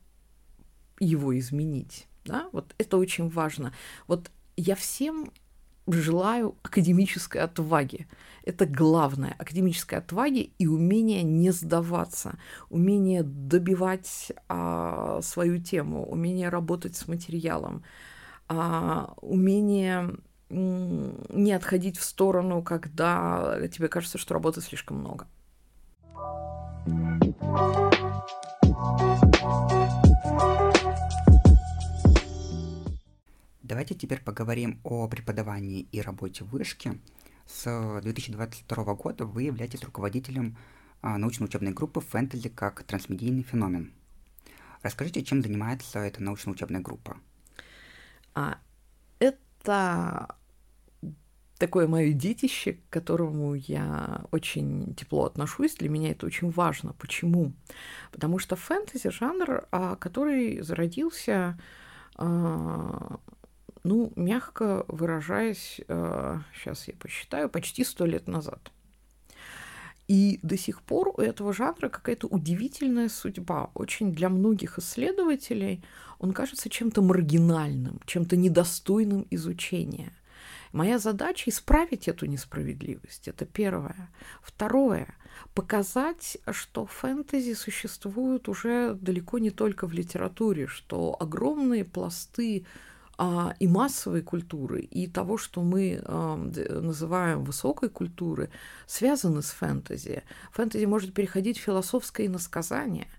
его 0.99 1.39
изменить. 1.39 2.07
Да? 2.25 2.49
Вот 2.53 2.75
это 2.79 2.97
очень 2.97 3.29
важно. 3.29 3.73
Вот 4.07 4.31
я 4.57 4.75
всем 4.75 5.31
желаю 5.87 6.57
академической 6.63 7.39
отваги. 7.39 8.07
Это 8.45 8.67
главное. 8.67 9.35
Академической 9.39 9.97
отваги 9.97 10.53
и 10.59 10.67
умение 10.67 11.23
не 11.23 11.51
сдаваться, 11.51 12.39
умение 12.71 13.23
добивать 13.23 14.33
а, 14.49 15.21
свою 15.23 15.59
тему, 15.59 16.05
умение 16.07 16.49
работать 16.49 16.97
с 16.97 17.09
материалом, 17.09 17.83
а, 18.49 19.15
умение 19.21 20.17
не 20.49 21.53
отходить 21.53 21.99
в 21.99 22.05
сторону, 22.05 22.63
когда 22.63 23.59
тебе 23.73 23.89
кажется, 23.89 24.17
что 24.17 24.35
работы 24.35 24.61
слишком 24.61 24.99
много. 24.99 25.27
Давайте 33.67 33.97
теперь 33.97 34.23
поговорим 34.23 34.79
о 34.85 35.09
преподавании 35.09 35.89
и 35.91 36.01
работе 36.01 36.45
в 36.45 36.51
вышке. 36.51 37.01
С 37.49 38.01
2022 38.01 38.95
года 38.95 39.27
вы 39.27 39.43
являетесь 39.43 39.83
руководителем 39.83 40.57
а, 41.03 41.19
научно-учебной 41.19 41.73
группы 41.73 42.01
«Фэнтези 42.01 42.49
как 42.49 42.85
трансмедийный 42.85 43.43
феномен». 43.43 43.93
Расскажите, 44.83 45.25
чем 45.25 45.43
занимается 45.43 45.99
эта 45.99 46.23
научно-учебная 46.23 46.81
группа? 46.81 47.17
А, 48.37 48.59
это 49.19 50.37
такое 51.59 51.89
мое 51.89 52.13
детище, 52.13 52.75
к 52.75 52.91
которому 52.91 53.55
я 53.55 54.27
очень 54.31 54.95
тепло 54.95 55.25
отношусь. 55.25 55.75
Для 55.75 55.89
меня 55.89 56.13
это 56.13 56.27
очень 56.27 56.51
важно. 56.51 56.93
Почему? 56.93 57.53
Потому 58.13 58.39
что 58.39 58.55
фэнтези 58.55 59.11
жанр, 59.11 59.67
а, 59.73 59.97
который 59.97 60.61
зародился 60.61 61.59
а, 62.15 63.19
ну, 63.87 64.13
мягко 64.17 64.85
выражаясь, 64.89 65.81
э, 65.87 66.39
сейчас 66.55 66.89
я 66.89 66.95
посчитаю, 66.95 67.49
почти 67.49 67.85
сто 67.85 68.05
лет 68.05 68.27
назад. 68.27 68.73
И 70.09 70.41
до 70.43 70.57
сих 70.57 70.83
пор 70.83 71.09
у 71.09 71.21
этого 71.21 71.53
жанра 71.53 71.89
какая-то 71.89 72.27
удивительная 72.27 73.09
судьба. 73.09 73.71
Очень 73.75 74.13
для 74.13 74.29
многих 74.29 74.79
исследователей 74.79 75.85
он 76.19 76.33
кажется 76.33 76.69
чем-то 76.69 77.01
маргинальным, 77.01 78.01
чем-то 78.07 78.37
недостойным 78.37 79.27
изучения. 79.31 80.13
Моя 80.73 80.99
задача 80.99 81.51
исправить 81.51 82.09
эту 82.09 82.27
несправедливость. 82.27 83.29
Это 83.29 83.47
первое. 83.47 84.11
Второе 84.43 85.15
показать, 85.55 86.39
что 86.51 86.87
фэнтези 86.87 87.55
существует 87.55 88.49
уже 88.49 88.95
далеко 88.95 89.39
не 89.39 89.51
только 89.51 89.87
в 89.87 89.93
литературе, 89.93 90.67
что 90.67 91.17
огромные 91.19 91.85
пласты 91.85 92.67
а, 93.19 93.55
и 93.59 93.67
массовой 93.67 94.23
культуры, 94.23 94.81
и 94.81 95.07
того, 95.07 95.39
что 95.39 95.63
мы 95.63 96.03
называем 96.07 97.45
высокой 97.45 97.89
культурой, 97.89 98.51
связаны 98.87 99.43
с 99.43 99.51
фэнтези. 99.51 100.23
Фэнтези 100.53 100.85
может 100.85 101.15
переходить 101.15 101.59
в 101.59 101.63
философское 101.63 102.27
иносказание– 102.27 103.09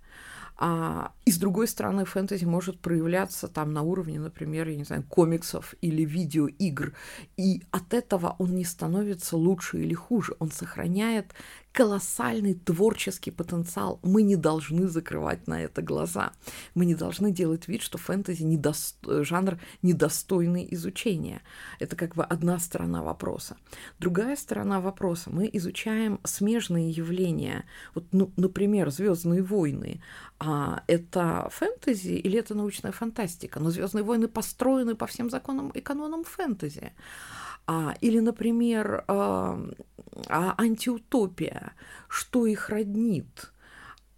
а, 0.60 1.12
и 1.26 1.32
с 1.32 1.38
другой 1.38 1.68
стороны, 1.68 2.04
фэнтези 2.06 2.46
может 2.46 2.80
проявляться 2.80 3.48
там 3.48 3.74
на 3.74 3.84
уровне, 3.84 4.20
например, 4.20 4.68
я 4.68 4.76
не 4.76 4.84
знаю, 4.84 5.04
комиксов 5.04 5.76
или 5.82 6.04
видеоигр. 6.04 6.94
И 7.38 7.64
от 7.70 7.94
этого 7.94 8.36
он 8.40 8.56
не 8.56 8.66
становится 8.66 9.38
лучше 9.38 9.80
или 9.80 9.94
хуже. 9.94 10.36
Он 10.40 10.50
сохраняет 10.50 11.34
колоссальный 11.78 12.56
творческий 12.56 13.30
потенциал. 13.30 14.00
Мы 14.02 14.24
не 14.24 14.36
должны 14.36 14.88
закрывать 14.88 15.46
на 15.46 15.62
это 15.62 15.84
глаза. 15.84 16.32
Мы 16.74 16.86
не 16.86 16.96
должны 16.96 17.32
делать 17.32 17.68
вид, 17.68 17.84
что 17.84 18.00
фэнтези 18.00 18.42
недост... 18.42 18.96
жанр 19.06 19.60
недостойный 19.84 20.68
изучения. 20.72 21.44
Это 21.78 21.96
как 21.96 22.16
бы 22.16 22.24
одна 22.24 22.58
сторона 22.58 23.04
вопроса. 23.04 23.58
Другая 24.00 24.36
сторона 24.36 24.82
вопроса. 24.82 25.30
Мы 25.30 25.48
изучаем 25.54 26.20
смежные 26.24 26.90
явления. 26.90 27.64
Вот, 27.94 28.06
ну, 28.12 28.32
например, 28.38 28.90
Звездные 28.90 29.44
войны. 29.44 30.02
А 30.40 30.82
это 30.88 31.48
фэнтези 31.52 32.14
или 32.14 32.40
это 32.40 32.56
научная 32.56 32.92
фантастика? 32.92 33.60
Но 33.60 33.70
Звездные 33.70 34.04
войны 34.04 34.28
построены 34.28 34.96
по 34.96 35.06
всем 35.06 35.30
законам 35.30 35.70
и 35.70 35.82
канонам 35.82 36.24
фэнтези. 36.24 36.94
А, 37.68 37.94
или, 38.02 38.20
например, 38.20 39.04
а, 39.08 39.60
а 40.30 40.56
антиутопия, 40.58 41.74
что 42.08 42.46
их 42.46 42.70
роднит, 42.70 43.52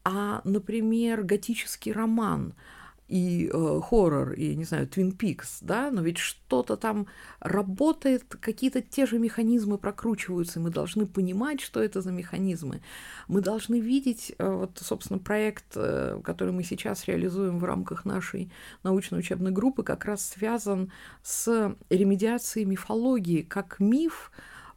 а, 0.04 0.42
например, 0.44 1.24
готический 1.24 1.92
роман– 1.92 2.54
и 3.10 3.50
э, 3.52 3.82
хоррор, 3.84 4.34
и, 4.34 4.56
не 4.56 4.64
знаю, 4.64 4.88
Твин 4.88 5.12
Пикс, 5.12 5.60
да, 5.62 5.90
но 5.90 6.02
ведь 6.02 6.20
что-то 6.20 6.78
там 6.78 7.08
работает, 7.40 8.24
какие-то 8.24 8.82
те 8.82 9.08
же 9.08 9.18
механизмы 9.18 9.80
прокручиваются, 9.80 10.60
и 10.60 10.62
мы 10.62 10.70
должны 10.70 11.08
понимать, 11.08 11.60
что 11.60 11.82
это 11.82 12.02
за 12.02 12.12
механизмы. 12.12 12.82
Мы 13.28 13.42
должны 13.42 13.80
видеть, 13.80 14.34
э, 14.38 14.48
вот, 14.48 14.78
собственно, 14.80 15.18
проект, 15.18 15.66
э, 15.76 16.22
который 16.24 16.54
мы 16.54 16.64
сейчас 16.64 17.08
реализуем 17.08 17.58
в 17.58 17.64
рамках 17.64 18.06
нашей 18.06 18.52
научно-учебной 18.84 19.52
группы, 19.52 19.82
как 19.82 20.06
раз 20.06 20.24
связан 20.30 20.92
с 21.24 21.76
ремедиацией 21.90 22.66
мифологии, 22.66 23.42
как 23.42 23.80
миф 23.80 24.32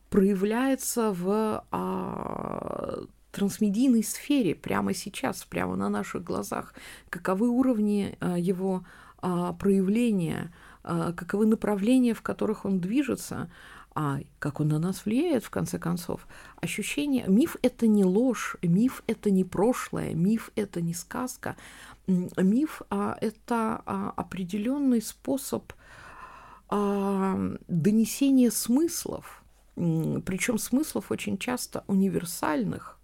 проявляется 0.08 1.12
в 1.12 1.64
а, 1.70 3.04
трансмедийной 3.32 4.04
сфере 4.04 4.54
прямо 4.54 4.94
сейчас, 4.94 5.44
прямо 5.44 5.74
на 5.74 5.88
наших 5.88 6.22
глазах, 6.22 6.74
каковы 7.08 7.48
уровни 7.48 8.16
а, 8.20 8.38
его 8.38 8.84
а, 9.18 9.54
проявления, 9.54 10.52
а, 10.84 11.12
каковы 11.12 11.46
направления, 11.46 12.14
в 12.14 12.22
которых 12.22 12.64
он 12.64 12.78
движется, 12.78 13.50
а 13.94 14.20
как 14.38 14.60
он 14.60 14.68
на 14.68 14.78
нас 14.78 15.04
влияет, 15.04 15.44
в 15.44 15.50
конце 15.50 15.78
концов. 15.78 16.26
Ощущение... 16.60 17.24
Миф— 17.26 17.56
это 17.62 17.86
не 17.86 18.04
ложь, 18.04 18.56
миф— 18.62 19.02
это 19.06 19.30
не 19.30 19.44
прошлое, 19.44 20.14
миф— 20.14 20.50
это 20.54 20.80
не 20.80 20.94
сказка. 20.94 21.56
Миф 22.06 22.80
это 22.88 23.76
определенный 24.16 25.02
способ 25.02 25.74
донесения 26.70 28.50
смыслов, 28.50 29.42
причем 29.74 30.56
смыслов 30.56 31.10
очень 31.10 31.36
часто 31.36 31.84
универсальных, 31.86 32.98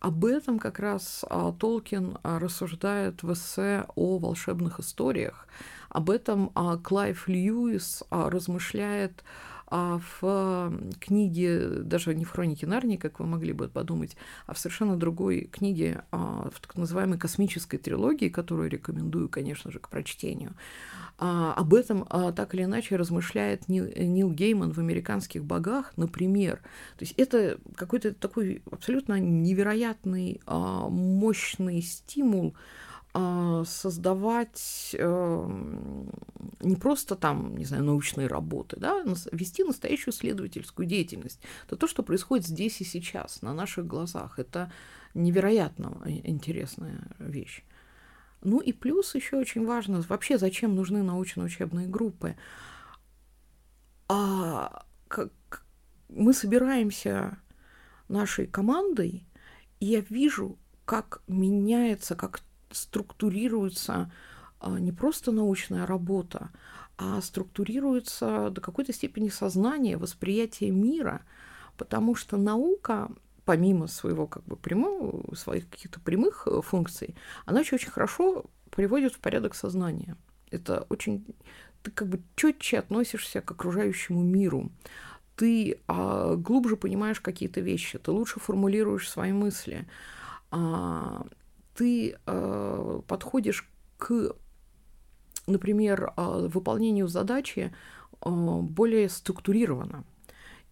об 0.00 0.24
этом 0.24 0.58
как 0.58 0.78
раз 0.78 1.24
а, 1.28 1.52
Толкин 1.52 2.18
а, 2.22 2.38
рассуждает 2.38 3.22
в 3.22 3.32
эссе 3.32 3.84
о 3.96 4.18
волшебных 4.18 4.78
историях. 4.78 5.48
Об 5.88 6.10
этом 6.10 6.52
а, 6.54 6.76
Клайв 6.76 7.26
Льюис 7.26 8.04
размышляет 8.10 9.24
в 9.70 10.72
книге, 11.00 11.68
даже 11.82 12.14
не 12.14 12.24
в 12.24 12.30
хронике 12.30 12.66
Нарнии, 12.66 12.96
как 12.96 13.20
вы 13.20 13.26
могли 13.26 13.52
бы 13.52 13.68
подумать, 13.68 14.16
а 14.46 14.54
в 14.54 14.58
совершенно 14.58 14.96
другой 14.96 15.48
книге, 15.52 16.02
в 16.10 16.54
так 16.60 16.76
называемой 16.76 17.18
космической 17.18 17.78
трилогии, 17.78 18.28
которую 18.28 18.70
рекомендую, 18.70 19.28
конечно 19.28 19.70
же, 19.70 19.78
к 19.78 19.88
прочтению. 19.88 20.54
А, 21.20 21.52
об 21.54 21.74
этом 21.74 22.06
а, 22.10 22.30
так 22.30 22.54
или 22.54 22.62
иначе 22.62 22.94
размышляет 22.94 23.68
Нил, 23.68 23.86
Нил 23.96 24.30
Гейман 24.30 24.72
в 24.72 24.78
«Американских 24.78 25.44
богах», 25.44 25.92
например. 25.96 26.58
То 26.96 27.04
есть 27.04 27.14
это 27.16 27.58
какой-то 27.74 28.14
такой 28.14 28.62
абсолютно 28.70 29.18
невероятный, 29.18 30.40
а, 30.46 30.88
мощный 30.88 31.82
стимул 31.82 32.54
а, 32.54 32.87
создавать 33.64 34.94
а, 34.98 35.46
не 36.60 36.76
просто 36.76 37.16
там, 37.16 37.56
не 37.56 37.64
знаю, 37.64 37.84
научные 37.84 38.26
работы, 38.26 38.76
да, 38.78 39.04
вести 39.32 39.64
настоящую 39.64 40.14
исследовательскую 40.14 40.86
деятельность. 40.86 41.40
Это 41.66 41.76
то, 41.76 41.86
что 41.86 42.02
происходит 42.02 42.46
здесь 42.46 42.80
и 42.80 42.84
сейчас, 42.84 43.42
на 43.42 43.54
наших 43.54 43.86
глазах. 43.86 44.38
Это 44.38 44.72
невероятно 45.14 46.02
интересная 46.06 47.08
вещь. 47.18 47.64
Ну 48.42 48.60
и 48.60 48.72
плюс 48.72 49.14
еще 49.14 49.36
очень 49.36 49.66
важно, 49.66 50.00
вообще 50.02 50.38
зачем 50.38 50.74
нужны 50.74 51.02
научно-учебные 51.02 51.88
группы. 51.88 52.36
А 54.08 54.84
как 55.08 55.32
мы 56.08 56.32
собираемся 56.32 57.38
нашей 58.08 58.46
командой, 58.46 59.26
и 59.80 59.86
я 59.86 60.00
вижу, 60.00 60.58
как 60.84 61.22
меняется, 61.26 62.16
как 62.16 62.40
структурируется 62.70 64.10
а, 64.60 64.78
не 64.78 64.92
просто 64.92 65.32
научная 65.32 65.86
работа, 65.86 66.50
а 66.96 67.20
структурируется 67.20 68.50
до 68.50 68.60
какой-то 68.60 68.92
степени 68.92 69.28
сознание, 69.28 69.96
восприятие 69.96 70.70
мира, 70.70 71.22
потому 71.76 72.14
что 72.14 72.36
наука 72.36 73.10
помимо 73.48 73.86
своего 73.86 74.26
как 74.26 74.44
бы 74.44 74.56
прямого, 74.56 75.34
своих 75.34 75.70
каких-то 75.70 76.00
прямых 76.00 76.46
э, 76.46 76.60
функций, 76.60 77.14
она 77.46 77.60
еще 77.60 77.76
очень 77.76 77.90
хорошо 77.90 78.44
приводит 78.70 79.14
в 79.14 79.20
порядок 79.20 79.54
сознания. 79.54 80.18
Это 80.50 80.84
очень... 80.90 81.24
Ты 81.82 81.90
как 81.90 82.08
бы 82.08 82.20
четче 82.36 82.78
относишься 82.78 83.40
к 83.40 83.50
окружающему 83.50 84.22
миру. 84.22 84.70
Ты 85.34 85.80
а, 85.86 86.34
глубже 86.34 86.76
понимаешь 86.76 87.20
какие-то 87.20 87.62
вещи, 87.62 87.98
ты 87.98 88.10
лучше 88.10 88.38
формулируешь 88.38 89.08
свои 89.08 89.32
мысли. 89.32 89.86
А, 90.50 91.24
ты 91.78 92.16
а, 92.26 93.02
подходишь 93.06 93.70
к, 93.98 94.34
например, 95.46 96.12
а, 96.16 96.48
выполнению 96.48 97.06
задачи 97.06 97.72
а, 98.20 98.30
более 98.30 99.08
структурированно. 99.08 100.04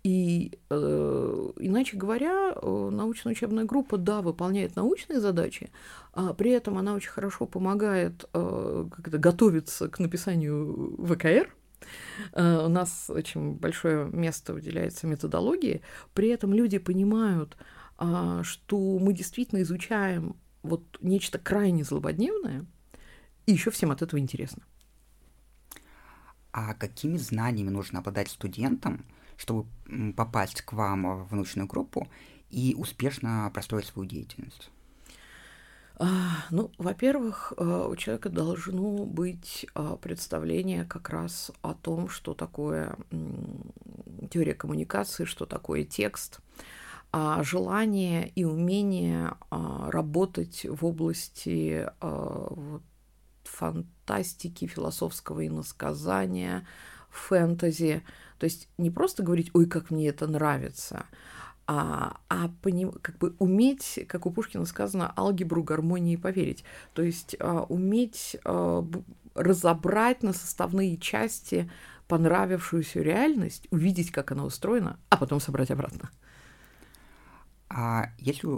И, 0.03 0.53
э, 0.71 1.51
иначе 1.59 1.97
говоря, 1.97 2.53
э, 2.55 2.91
научно-учебная 2.93 3.65
группа, 3.65 3.97
да, 3.97 4.23
выполняет 4.23 4.77
научные 4.77 5.19
задачи, 5.19 5.73
а 6.13 6.33
при 6.33 6.53
этом 6.53 6.79
она 6.79 6.95
очень 6.95 7.11
хорошо 7.11 7.45
помогает 7.45 8.25
э, 8.33 8.89
как 8.89 9.21
готовиться 9.21 9.89
к 9.89 9.99
написанию 9.99 10.97
ВКР, 11.05 11.53
э, 12.35 12.67
у 12.67 12.69
нас 12.69 13.11
очень 13.11 13.55
большое 13.55 14.07
место 14.07 14.55
уделяется 14.55 15.09
методологии, 15.09 15.83
при 16.15 16.29
этом 16.29 16.55
люди 16.55 16.79
понимают, 16.79 17.57
э, 17.99 18.43
что 18.45 19.01
мы 19.01 19.13
действительно 19.13 19.63
изучаем 19.63 20.37
вот 20.67 20.99
нечто 21.01 21.39
крайне 21.39 21.85
злободневное, 21.85 22.67
и 23.47 23.53
еще 23.53 23.71
всем 23.71 23.91
от 23.91 24.03
этого 24.03 24.21
интересно. 24.21 24.63
А 26.53 26.75
какими 26.75 27.17
знаниями 27.17 27.71
нужно 27.71 28.01
обладать 28.01 28.29
студентам, 28.29 29.05
чтобы 29.37 29.69
попасть 30.17 30.63
к 30.63 30.73
вам 30.73 31.25
в 31.27 31.35
научную 31.35 31.69
группу 31.69 32.09
и 32.51 32.75
успешно 32.77 33.51
простроить 33.53 33.87
свою 33.87 34.09
деятельность? 34.09 34.71
А, 35.99 36.09
ну, 36.51 36.71
во-первых, 36.77 37.55
э, 37.57 37.87
у 37.91 37.97
человека 37.97 38.29
должно 38.29 39.07
быть 39.07 39.67
а, 39.75 39.97
представление 39.97 40.85
как 40.85 41.09
раз 41.09 41.51
о 41.63 41.73
том, 41.73 42.11
что 42.11 42.35
такое 42.35 42.97
теория 44.31 44.55
коммуникации, 44.55 45.25
что 45.25 45.47
такое 45.47 45.85
текст, 45.85 46.41
желание 47.43 48.29
и 48.29 48.45
умение 48.45 49.33
работать 49.51 50.67
в 50.69 50.85
области 50.85 51.89
фантастики, 53.45 54.67
философского 54.67 55.47
иносказания, 55.47 56.67
фэнтези– 57.11 58.03
то 58.39 58.45
есть 58.45 58.69
не 58.79 58.91
просто 58.91 59.23
говорить, 59.23 59.51
ой, 59.55 59.67
как 59.67 59.91
мне 59.91 60.09
это 60.09 60.27
нравится, 60.27 61.07
а, 61.67 62.19
а 62.29 62.51
поним, 62.63 62.93
как 62.93 63.19
бы 63.19 63.35
уметь, 63.39 64.05
как 64.09 64.27
у 64.27 64.31
Пушкина 64.31 64.67
сказано, 64.67 65.13
алгебру 65.17 65.63
гармонии 65.63 66.17
поверить. 66.17 66.65
То 66.95 67.03
есть 67.03 67.35
а, 67.41 67.63
уметь 67.63 68.37
а, 68.45 68.87
разобрать 69.35 70.23
на 70.23 70.33
составные 70.33 70.97
части 70.99 71.71
понравившуюся 72.09 73.01
реальность, 73.01 73.67
увидеть, 73.71 74.13
как 74.13 74.31
она 74.31 74.45
устроена, 74.45 74.99
а 75.09 75.17
потом 75.17 75.41
собрать 75.41 75.71
обратно. 75.71 76.11
А 77.79 78.09
если 78.19 78.49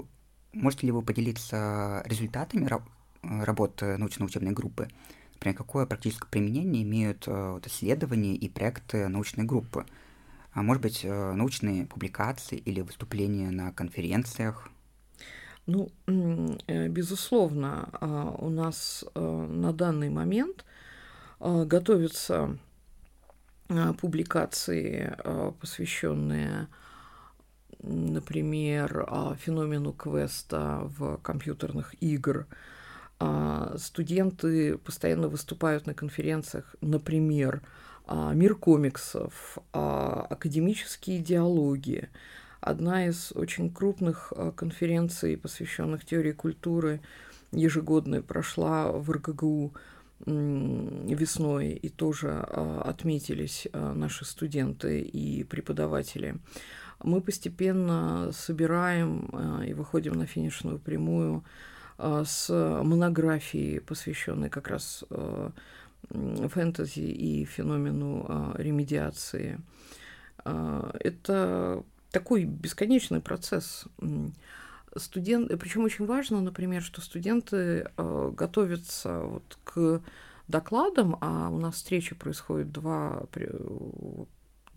можете 0.52 0.87
ли 0.87 0.92
вы 0.92 1.02
поделиться 1.02 2.04
результатами 2.07 2.70
работы 3.22 3.96
научно-учебной 3.96 4.52
группы? 4.52 4.88
Например, 5.35 5.57
какое 5.57 5.87
практическое 5.87 6.28
применение 6.28 6.85
имеют 6.85 7.26
э, 7.26 7.50
вот, 7.52 7.66
исследования 7.66 8.37
и 8.37 8.48
проекты 8.48 9.09
научной 9.09 9.42
группы? 9.42 9.87
А 10.52 10.62
может 10.62 10.83
быть, 10.83 11.00
э, 11.04 11.33
научные 11.33 11.87
публикации 11.87 12.59
или 12.59 12.81
выступления 12.81 13.50
на 13.50 13.72
конференциях? 13.72 14.68
Ну, 15.66 15.90
э, 16.07 16.87
безусловно, 16.88 17.88
а, 17.94 18.37
у 18.38 18.50
нас 18.50 19.04
на 19.14 19.72
данный 19.72 20.11
момент 20.11 20.64
готовятся 21.40 22.57
публикации, 24.00 25.14
посвященные 25.61 26.68
например, 27.82 29.08
феномену 29.40 29.92
квеста 29.92 30.80
в 30.98 31.18
компьютерных 31.18 31.94
игр. 32.02 32.46
А, 33.20 33.74
студенты 33.78 34.78
постоянно 34.78 35.28
выступают 35.28 35.86
на 35.86 35.94
конференциях, 35.94 36.76
например, 36.80 37.62
а, 38.06 38.32
«Мир 38.32 38.54
комиксов», 38.54 39.58
а, 39.72 40.26
«Академические 40.30 41.18
диалоги». 41.18 42.08
Одна 42.60 43.06
из 43.06 43.32
очень 43.32 43.72
крупных 43.72 44.32
конференций, 44.56 45.36
посвященных 45.36 46.04
теории 46.04 46.32
культуры, 46.32 47.00
ежегодная 47.52 48.20
прошла 48.20 48.90
в 48.90 49.10
РГГУ 49.10 49.74
весной, 50.26 51.68
и 51.70 51.88
тоже 51.88 52.32
отметились 52.40 53.68
наши 53.72 54.24
студенты 54.24 55.00
и 55.00 55.44
преподаватели 55.44 56.34
мы 57.02 57.20
постепенно 57.20 58.30
собираем 58.32 59.28
э, 59.32 59.66
и 59.68 59.74
выходим 59.74 60.14
на 60.14 60.26
финишную 60.26 60.78
прямую 60.78 61.44
э, 61.98 62.24
с 62.26 62.48
монографией, 62.82 63.80
посвященной 63.80 64.50
как 64.50 64.68
раз 64.68 65.04
э, 65.11 65.50
фэнтези 66.11 67.00
и 67.00 67.44
феномену 67.44 68.54
ремедиации. 68.56 69.61
Это 70.44 71.82
такой 72.12 72.44
бесконечный 72.44 73.20
процесс. 73.20 73.84
Студент, 74.96 75.50
причем 75.58 75.82
очень 75.84 76.06
важно, 76.06 76.40
например, 76.40 76.82
что 76.82 77.02
студенты 77.02 77.90
готовятся 77.96 79.20
вот 79.24 79.58
к 79.64 80.00
докладам, 80.46 81.18
а 81.20 81.50
у 81.50 81.58
нас 81.58 81.74
встреча 81.74 82.14
происходит 82.14 82.70
два 82.70 83.26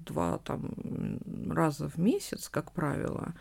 два 0.05 0.39
там, 0.39 0.71
раза 1.49 1.89
в 1.89 1.97
месяц, 1.97 2.49
как 2.49 2.71
правило, 2.71 3.33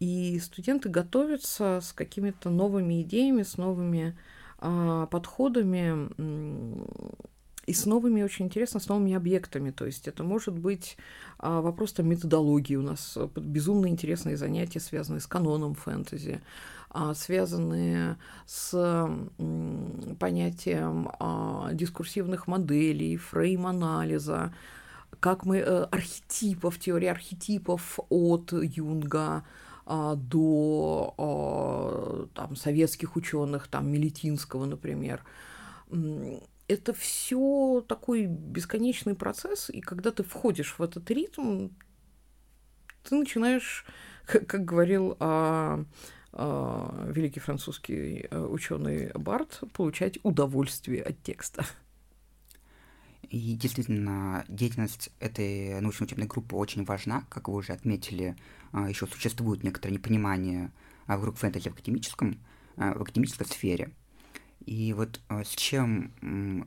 и 0.00 0.38
студенты 0.40 0.88
готовятся 0.88 1.80
с 1.82 1.92
какими-то 1.92 2.50
новыми 2.50 3.02
идеями, 3.02 3.42
с 3.42 3.56
новыми 3.56 4.16
а, 4.58 5.06
подходами 5.06 6.08
и 7.66 7.72
с 7.72 7.86
новыми, 7.86 8.22
очень 8.22 8.46
интересно, 8.46 8.80
с 8.80 8.88
новыми 8.88 9.14
объектами. 9.14 9.70
То 9.70 9.86
есть 9.86 10.08
это 10.08 10.24
может 10.24 10.58
быть 10.58 10.96
а, 11.38 11.60
вопрос 11.60 11.92
там, 11.92 12.08
методологии. 12.08 12.76
У 12.76 12.82
нас 12.82 13.16
безумно 13.36 13.86
интересные 13.86 14.36
занятия, 14.36 14.80
связанные 14.80 15.20
с 15.20 15.26
каноном 15.26 15.74
фэнтези, 15.74 16.40
а, 16.90 17.14
связанные 17.14 18.18
с 18.46 19.08
понятием 20.18 21.10
а, 21.18 21.70
дискурсивных 21.72 22.46
моделей, 22.48 23.16
фрейм-анализа, 23.16 24.52
как 25.20 25.44
мы 25.44 25.58
э, 25.58 25.84
архетипов, 25.84 26.78
теории 26.78 27.08
архетипов 27.08 27.98
от 28.08 28.52
Юнга 28.52 29.44
а, 29.84 30.14
до 30.14 31.14
а, 31.18 32.26
там, 32.34 32.56
советских 32.56 33.16
ученых, 33.16 33.68
там, 33.68 33.90
Мелетинского, 33.90 34.64
например. 34.64 35.24
Это 36.68 36.94
все 36.94 37.84
такой 37.86 38.26
бесконечный 38.26 39.14
процесс, 39.14 39.70
и 39.70 39.80
когда 39.80 40.12
ты 40.12 40.22
входишь 40.22 40.78
в 40.78 40.82
этот 40.82 41.10
ритм, 41.10 41.68
ты 43.02 43.16
начинаешь, 43.16 43.84
как, 44.26 44.46
как 44.46 44.64
говорил 44.64 45.16
а, 45.18 45.84
а, 46.32 47.10
великий 47.10 47.40
французский 47.40 48.26
э, 48.30 48.40
ученый 48.40 49.10
Барт, 49.14 49.60
получать 49.74 50.18
удовольствие 50.22 51.02
от 51.02 51.22
текста. 51.22 51.66
И 53.32 53.54
действительно, 53.54 54.44
деятельность 54.46 55.08
этой 55.18 55.80
научно-учебной 55.80 56.26
группы 56.26 56.54
очень 56.54 56.84
важна. 56.84 57.24
Как 57.30 57.48
вы 57.48 57.54
уже 57.54 57.72
отметили, 57.72 58.36
а, 58.72 58.90
еще 58.90 59.06
существует 59.06 59.64
некоторое 59.64 59.94
непонимание 59.94 60.70
а, 61.06 61.16
вокруг 61.16 61.38
фэнтези 61.38 61.70
в 61.70 61.72
академическом, 61.72 62.38
а, 62.76 62.92
в 62.92 63.00
академической 63.00 63.46
сфере. 63.46 63.90
И 64.66 64.92
вот 64.92 65.22
с 65.30 65.48
чем 65.48 66.12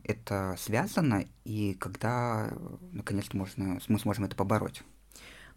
это 0.03 0.55
связано, 0.57 1.25
и 1.43 1.75
когда, 1.75 2.51
наконец-то, 2.91 3.37
можно, 3.37 3.79
мы 3.87 3.99
сможем 3.99 4.25
это 4.25 4.35
побороть? 4.35 4.81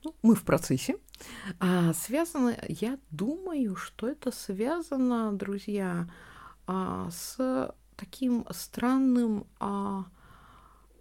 Ну, 0.05 0.14
мы 0.23 0.35
в 0.35 0.42
процессе. 0.42 0.99
А, 1.59 1.94
связано, 1.94 2.55
я 2.68 2.99
думаю, 3.11 3.77
что 3.77 4.09
это 4.09 4.31
связано, 4.31 5.33
друзья, 5.33 6.07
а, 6.66 7.09
с 7.11 7.75
таким 7.97 8.47
странным 8.51 9.47
а, 9.59 10.05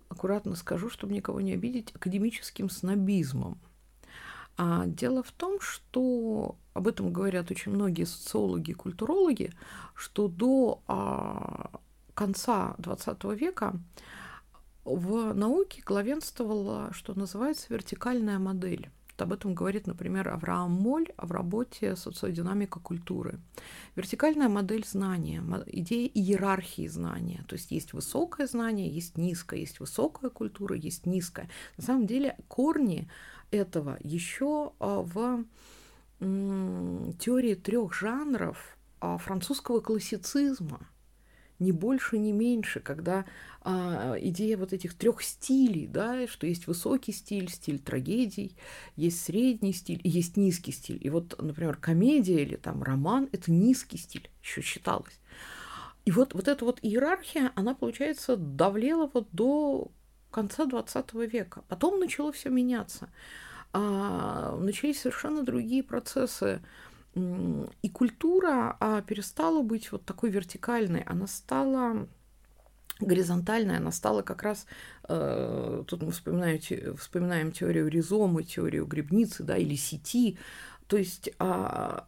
аккуратно 0.10 0.56
скажу, 0.56 0.90
чтобы 0.90 1.14
никого 1.14 1.42
не 1.42 1.54
обидеть, 1.54 1.96
академическим 1.96 2.70
снобизмом. 2.70 3.58
А 4.58 4.86
дело 4.88 5.22
в 5.22 5.32
том, 5.32 5.60
что 5.62 6.56
об 6.74 6.88
этом 6.88 7.14
говорят 7.14 7.52
очень 7.52 7.72
многие 7.72 8.06
социологи 8.06 8.72
и 8.72 8.74
культурологи, 8.74 9.54
что 9.94 10.28
до 10.28 10.82
а, 10.88 11.80
конца 12.16 12.76
XX 12.80 13.36
века 13.36 13.80
в 14.84 15.34
науке 15.34 15.84
главенствовала, 15.86 16.92
что 16.92 17.18
называется, 17.18 17.68
вертикальная 17.70 18.40
модель. 18.40 18.90
Вот 19.18 19.24
об 19.24 19.34
этом 19.34 19.56
говорит, 19.56 19.88
например, 19.88 20.30
Авраам 20.30 20.72
Моль 20.72 21.08
в 21.18 21.32
работе 21.32 21.96
«Социодинамика 21.96 22.80
культуры». 22.80 23.40
Вертикальная 23.96 24.48
модель 24.48 24.86
знания, 24.86 25.44
идея 25.66 26.08
иерархии 26.08 26.88
знания. 26.88 27.44
То 27.48 27.56
есть 27.56 27.72
есть 27.72 27.94
высокое 27.94 28.46
знание, 28.46 28.88
есть 28.88 29.18
низкое, 29.18 29.62
есть 29.62 29.80
высокая 29.80 30.30
культура, 30.30 30.76
есть 30.76 31.08
низкая. 31.08 31.50
На 31.78 31.84
самом 31.84 32.06
деле 32.06 32.38
корни 32.48 33.10
этого 33.50 33.98
еще 34.04 34.74
а, 34.80 35.02
в 35.02 35.46
теории 36.20 37.56
трех 37.56 37.96
жанров 37.96 38.78
а, 39.00 39.18
французского 39.18 39.80
классицизма– 39.80 40.88
ни 41.60 41.72
больше, 41.72 42.18
ни 42.18 42.32
меньше, 42.32 42.80
когда 42.80 43.26
а, 43.62 44.16
идея 44.20 44.58
вот 44.58 44.74
этих 44.74 44.94
трех 44.94 45.22
стилей, 45.22 45.88
да, 45.88 46.28
что 46.28 46.48
есть 46.48 46.68
высокий 46.68 47.12
стиль, 47.12 47.50
стиль 47.50 47.80
трагедий, 47.80 48.56
есть 48.96 49.24
средний 49.24 49.74
стиль, 49.74 50.00
и 50.04 50.10
есть 50.10 50.38
низкий 50.38 50.72
стиль. 50.72 51.00
И 51.02 51.10
вот, 51.10 51.36
например, 51.42 51.78
комедия 51.78 52.42
или 52.42 52.56
там 52.56 52.84
роман– 52.84 53.30
это 53.32 53.52
низкий 53.52 53.98
стиль, 53.98 54.30
еще 54.42 54.62
считалось. 54.62 55.20
И 56.06 56.12
вот, 56.12 56.34
вот 56.34 56.48
эта 56.48 56.64
вот 56.64 56.80
иерархия, 56.82 57.52
она, 57.56 57.74
получается, 57.76 58.38
давлела 58.38 59.10
вот 59.14 59.28
до 59.32 59.92
конца 60.32 60.66
20 60.66 61.14
века. 61.14 61.64
Потом 61.68 62.00
начало 62.00 62.32
все 62.32 62.50
меняться. 62.50 63.10
А, 63.74 64.56
начались 64.56 65.02
совершенно 65.02 65.44
другие 65.44 65.84
процессы 65.84 66.62
и 67.82 67.90
культура 67.90 68.78
а, 68.80 69.02
перестала 69.02 69.62
быть 69.62 69.92
вот 69.92 70.06
такой 70.06 70.30
вертикальной, 70.30 71.02
она 71.02 71.28
стала 71.28 72.08
горизонтальной, 73.00 73.78
она 73.78 73.92
стала 73.92 74.22
как 74.22 74.44
раз, 74.44 74.66
э, 75.08 75.84
тут 75.88 76.02
мы 76.02 76.12
вспоминаем, 76.12 76.98
вспоминаем 76.98 77.52
теорию 77.52 77.88
ризомы, 77.88 78.44
теорию 78.44 78.86
грибницы, 78.86 79.44
да, 79.44 79.58
или 79.58 79.76
сети, 79.76 80.38
то 80.88 80.98
есть 80.98 81.30
э, 81.40 82.00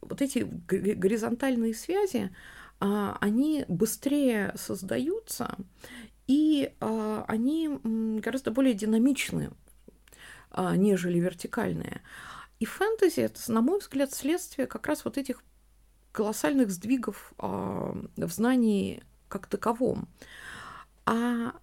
вот 0.00 0.22
эти 0.22 0.46
горизонтальные 0.68 1.74
связи, 1.74 2.30
э, 2.80 3.14
они 3.20 3.64
быстрее 3.68 4.52
создаются, 4.56 5.56
и 6.26 6.72
э, 6.80 7.24
они 7.26 7.78
гораздо 8.20 8.50
более 8.50 8.74
динамичны, 8.74 9.50
нежели 10.76 11.20
вертикальные. 11.20 12.00
И 12.60 12.66
фэнтези 12.66 13.20
это, 13.20 13.50
на 13.50 13.62
мой 13.62 13.80
взгляд, 13.80 14.12
следствие 14.12 14.66
как 14.66 14.86
раз 14.86 15.04
вот 15.04 15.18
этих 15.18 15.42
колоссальных 16.12 16.70
сдвигов 16.70 17.32
э, 17.38 17.42
в 17.42 18.28
знании 18.30 19.02
как 19.28 19.46
таковом. 19.46 20.08
А 21.06 21.54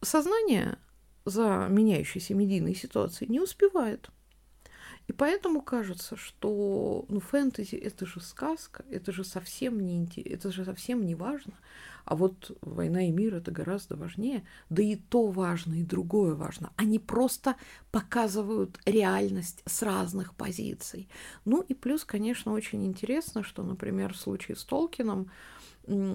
сознание 0.00 0.78
за 1.24 1.68
меняющейся 1.70 2.34
медийной 2.34 2.74
ситуацией 2.74 3.30
не 3.30 3.40
успевает. 3.40 4.10
И 5.08 5.12
поэтому 5.12 5.62
кажется, 5.62 6.16
что 6.16 7.04
ну, 7.08 7.20
фэнтези 7.20 7.74
это 7.74 8.06
же 8.06 8.20
сказка, 8.20 8.84
это 8.90 9.12
же 9.12 9.24
совсем 9.24 9.80
не 9.80 10.08
это 10.24 10.52
же 10.52 10.64
совсем 10.64 11.04
не 11.04 11.14
важно. 11.14 11.54
А 12.04 12.16
вот 12.16 12.56
война 12.62 13.06
и 13.06 13.10
мир 13.10 13.34
это 13.34 13.50
гораздо 13.50 13.96
важнее. 13.96 14.44
Да 14.70 14.82
и 14.82 14.96
то 14.96 15.28
важно, 15.28 15.74
и 15.74 15.82
другое 15.82 16.34
важно. 16.34 16.72
Они 16.76 16.98
просто 16.98 17.56
показывают 17.90 18.80
реальность 18.84 19.62
с 19.66 19.82
разных 19.82 20.34
позиций. 20.34 21.08
Ну 21.44 21.62
и 21.62 21.74
плюс, 21.74 22.04
конечно, 22.04 22.52
очень 22.52 22.84
интересно, 22.84 23.42
что, 23.44 23.62
например, 23.62 24.14
в 24.14 24.18
случае 24.18 24.56
с 24.56 24.64
Толкином 24.64 25.30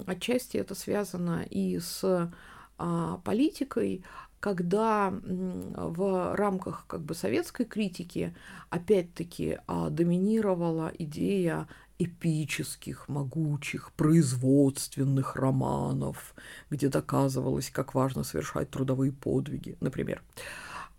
отчасти 0.05 0.57
это 0.57 0.75
связано 0.75 1.45
и 1.49 1.79
с 1.79 2.31
а, 2.79 3.17
политикой, 3.23 4.03
когда 4.39 5.13
в 5.23 6.35
рамках 6.35 6.85
как 6.87 7.01
бы 7.01 7.15
советской 7.15 7.65
критики 7.65 8.35
опять-таки 8.69 9.59
а, 9.67 9.89
доминировала 9.89 10.91
идея 10.97 11.67
эпических, 11.99 13.07
могучих, 13.07 13.91
производственных 13.93 15.35
романов, 15.35 16.35
где 16.69 16.89
доказывалось, 16.89 17.71
как 17.71 17.95
важно 17.95 18.23
совершать 18.23 18.69
трудовые 18.69 19.11
подвиги, 19.11 19.77
например. 19.79 20.21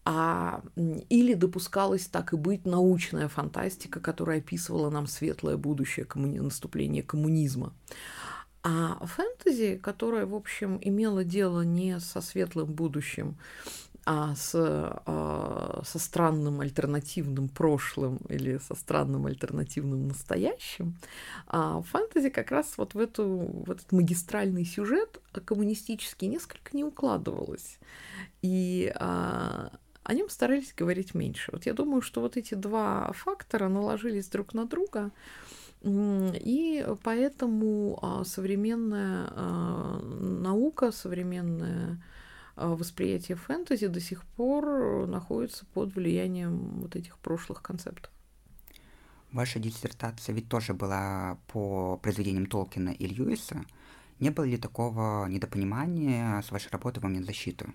А, 0.05 0.63
или 0.75 1.35
допускалась 1.35 2.07
так 2.07 2.33
и 2.33 2.37
быть 2.37 2.65
научная 2.65 3.29
фантастика, 3.29 4.01
которая 4.01 4.39
описывала 4.39 4.91
нам 4.91 5.07
светлое 5.07 5.57
будущее 5.57 6.07
коммуни... 6.07 6.39
наступления 6.39 7.03
коммунизма. 7.03 7.75
А 8.71 9.07
фэнтези, 9.07 9.81
которая, 9.83 10.27
в 10.27 10.35
общем, 10.35 10.79
имела 10.83 11.25
дело 11.25 11.63
не 11.63 11.99
со 12.01 12.21
светлым 12.21 12.71
будущим, 12.71 13.39
а 14.05 14.35
с, 14.35 14.53
а, 14.55 15.83
со 15.87 15.99
странным 15.99 16.61
альтернативным 16.61 17.49
прошлым 17.49 18.19
или 18.29 18.59
со 18.59 18.75
странным 18.75 19.25
альтернативным 19.25 20.09
настоящим, 20.09 20.97
а 21.47 21.81
фэнтези 21.81 22.29
как 22.29 22.51
раз 22.51 22.75
вот 22.77 22.93
в, 22.93 22.99
эту, 22.99 23.27
в 23.27 23.71
этот 23.71 23.91
магистральный 23.91 24.67
сюжет 24.67 25.19
коммунистический 25.47 26.27
несколько 26.27 26.77
не 26.77 26.85
укладывалось. 26.85 27.79
И 28.43 28.93
а, 28.97 29.73
о 30.03 30.15
нем 30.15 30.29
старались 30.29 30.75
говорить 30.75 31.15
меньше. 31.15 31.53
Вот 31.53 31.65
я 31.65 31.73
думаю, 31.73 32.03
что 32.03 32.21
вот 32.21 32.37
эти 32.37 32.53
два 32.53 33.13
фактора 33.13 33.69
наложились 33.69 34.29
друг 34.29 34.53
на 34.53 34.67
друга, 34.67 35.11
и 35.83 36.85
поэтому 37.03 37.99
а, 38.03 38.25
современная 38.25 39.29
а, 39.31 40.01
наука, 40.03 40.91
современное 40.91 42.03
а, 42.57 42.75
восприятие 42.75 43.37
фэнтези 43.37 43.87
до 43.87 44.01
сих 44.01 44.25
пор 44.25 45.07
находится 45.07 45.67
под 45.67 45.95
влиянием 45.95 46.81
вот 46.81 46.97
этих 46.97 47.19
прошлых 47.19 47.63
концептов. 47.63 48.11
Ваша 49.31 49.61
диссертация 49.61 50.35
ведь 50.35 50.49
тоже 50.49 50.75
была 50.75 51.39
по 51.49 51.99
произведениям 51.99 52.47
Толкина 52.47 52.91
и 52.91 53.07
Льюиса. 53.07 53.65
Не 54.19 54.31
было 54.31 54.45
ли 54.45 54.57
такого 54.57 55.27
недопонимания 55.27 56.43
с 56.43 56.51
вашей 56.51 56.71
работой 56.71 56.99
в 56.99 57.03
момент 57.05 57.27
защиты? 57.27 57.67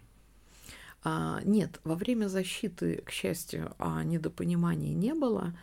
А, 1.06 1.39
нет, 1.46 1.80
во 1.86 1.96
время 1.96 2.28
защиты, 2.28 3.02
к 3.06 3.12
счастью, 3.12 3.74
недопонимания 3.80 4.94
не 4.94 5.13
было. 5.13 5.54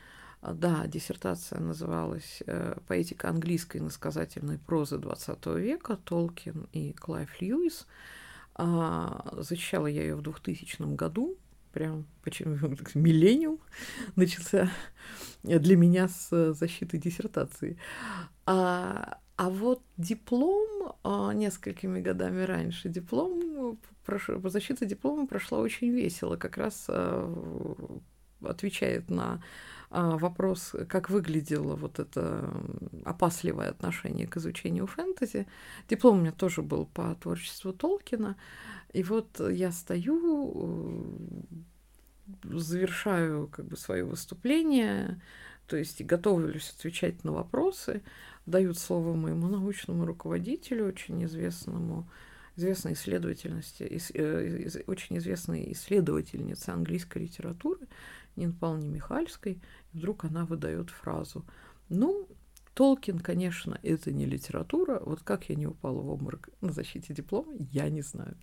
А, 0.43 0.55
да, 0.55 0.87
диссертация 0.87 1.61
называлась 1.61 2.43
э, 2.47 2.77
«Поэтика 2.87 3.29
английской 3.29 3.79
насказательной 3.79 4.59
прозы 4.59 4.97
XX 4.97 5.61
века. 5.61 5.97
Толкин 6.05 6.69
и 6.73 6.93
Клайв 6.95 7.41
Льюис». 7.41 7.87
А, 8.55 9.35
защищала 9.39 9.87
я 9.87 10.03
ее 10.03 10.17
в 10.17 10.23
2000 10.23 10.95
году, 10.95 11.37
прям 11.73 12.07
почему 12.23 12.57
миллениум 12.95 13.61
начался 14.17 14.71
для 15.43 15.77
меня 15.77 16.09
с 16.09 16.55
защиты 16.55 16.99
диссертации. 16.99 17.79
А, 18.47 19.19
а 19.37 19.51
вот 19.51 19.83
диплом 19.97 20.95
а, 21.03 21.33
несколькими 21.33 22.01
годами 22.01 22.43
раньше, 22.43 22.89
диплом, 22.89 23.79
защита 24.45 24.87
диплома 24.87 25.27
прошла 25.27 25.59
очень 25.59 25.91
весело, 25.91 26.37
как 26.37 26.57
раз 26.57 26.89
отвечает 28.43 29.11
на 29.11 29.43
вопрос, 29.91 30.75
как 30.89 31.11
выглядело 31.11 31.75
вот 31.75 31.99
это 31.99 32.55
опасливое 33.05 33.71
отношение 33.71 34.27
к 34.27 34.37
изучению 34.37 34.87
фэнтези. 34.87 35.47
Диплом 35.89 36.19
у 36.19 36.21
меня 36.21 36.33
тоже 36.33 36.63
был 36.63 36.87
по 36.87 37.15
творчеству 37.17 37.73
Толкина. 37.73 38.37
И 38.93 39.03
вот 39.03 39.41
я 39.41 39.73
стою, 39.73 41.53
э, 42.45 42.59
завершаю 42.59 43.49
как 43.49 43.67
бы 43.67 43.77
свое 43.77 44.05
выступление, 44.05 45.21
то 45.67 45.77
есть 45.77 46.03
готовлюсь 46.03 46.75
отвечать 46.77 47.25
на 47.25 47.33
вопросы, 47.33 48.03
дают 48.47 48.79
слово 48.79 49.15
моему 49.15 49.49
научному 49.49 50.07
руководителю, 50.07 50.87
очень 50.87 51.25
известному 51.25 52.09
известной 52.57 52.93
исследовательности, 52.93 54.01
э, 54.15 54.83
очень 54.87 55.19
известной 55.19 55.73
исследовательнице 55.73 56.71
английской 56.71 57.19
литературы, 57.19 57.87
Нин 58.37 58.53
Павловне 58.53 58.89
Михальской, 58.89 59.61
и 59.93 59.99
вдруг 59.99 60.25
она 60.25 60.45
выдает 60.45 60.91
фразу. 60.91 61.45
Ну, 61.89 62.29
Толкин, 62.75 63.19
конечно, 63.19 63.79
это 63.83 64.13
не 64.13 64.27
литература. 64.27 65.01
Вот 65.05 65.23
как 65.23 65.51
я 65.51 65.57
не 65.57 65.67
упала 65.67 66.01
в 66.01 66.09
обморок 66.09 66.49
на 66.61 66.73
защите 66.73 67.13
диплома, 67.13 67.53
я 67.73 67.89
не 67.91 68.03
знаю. 68.03 68.37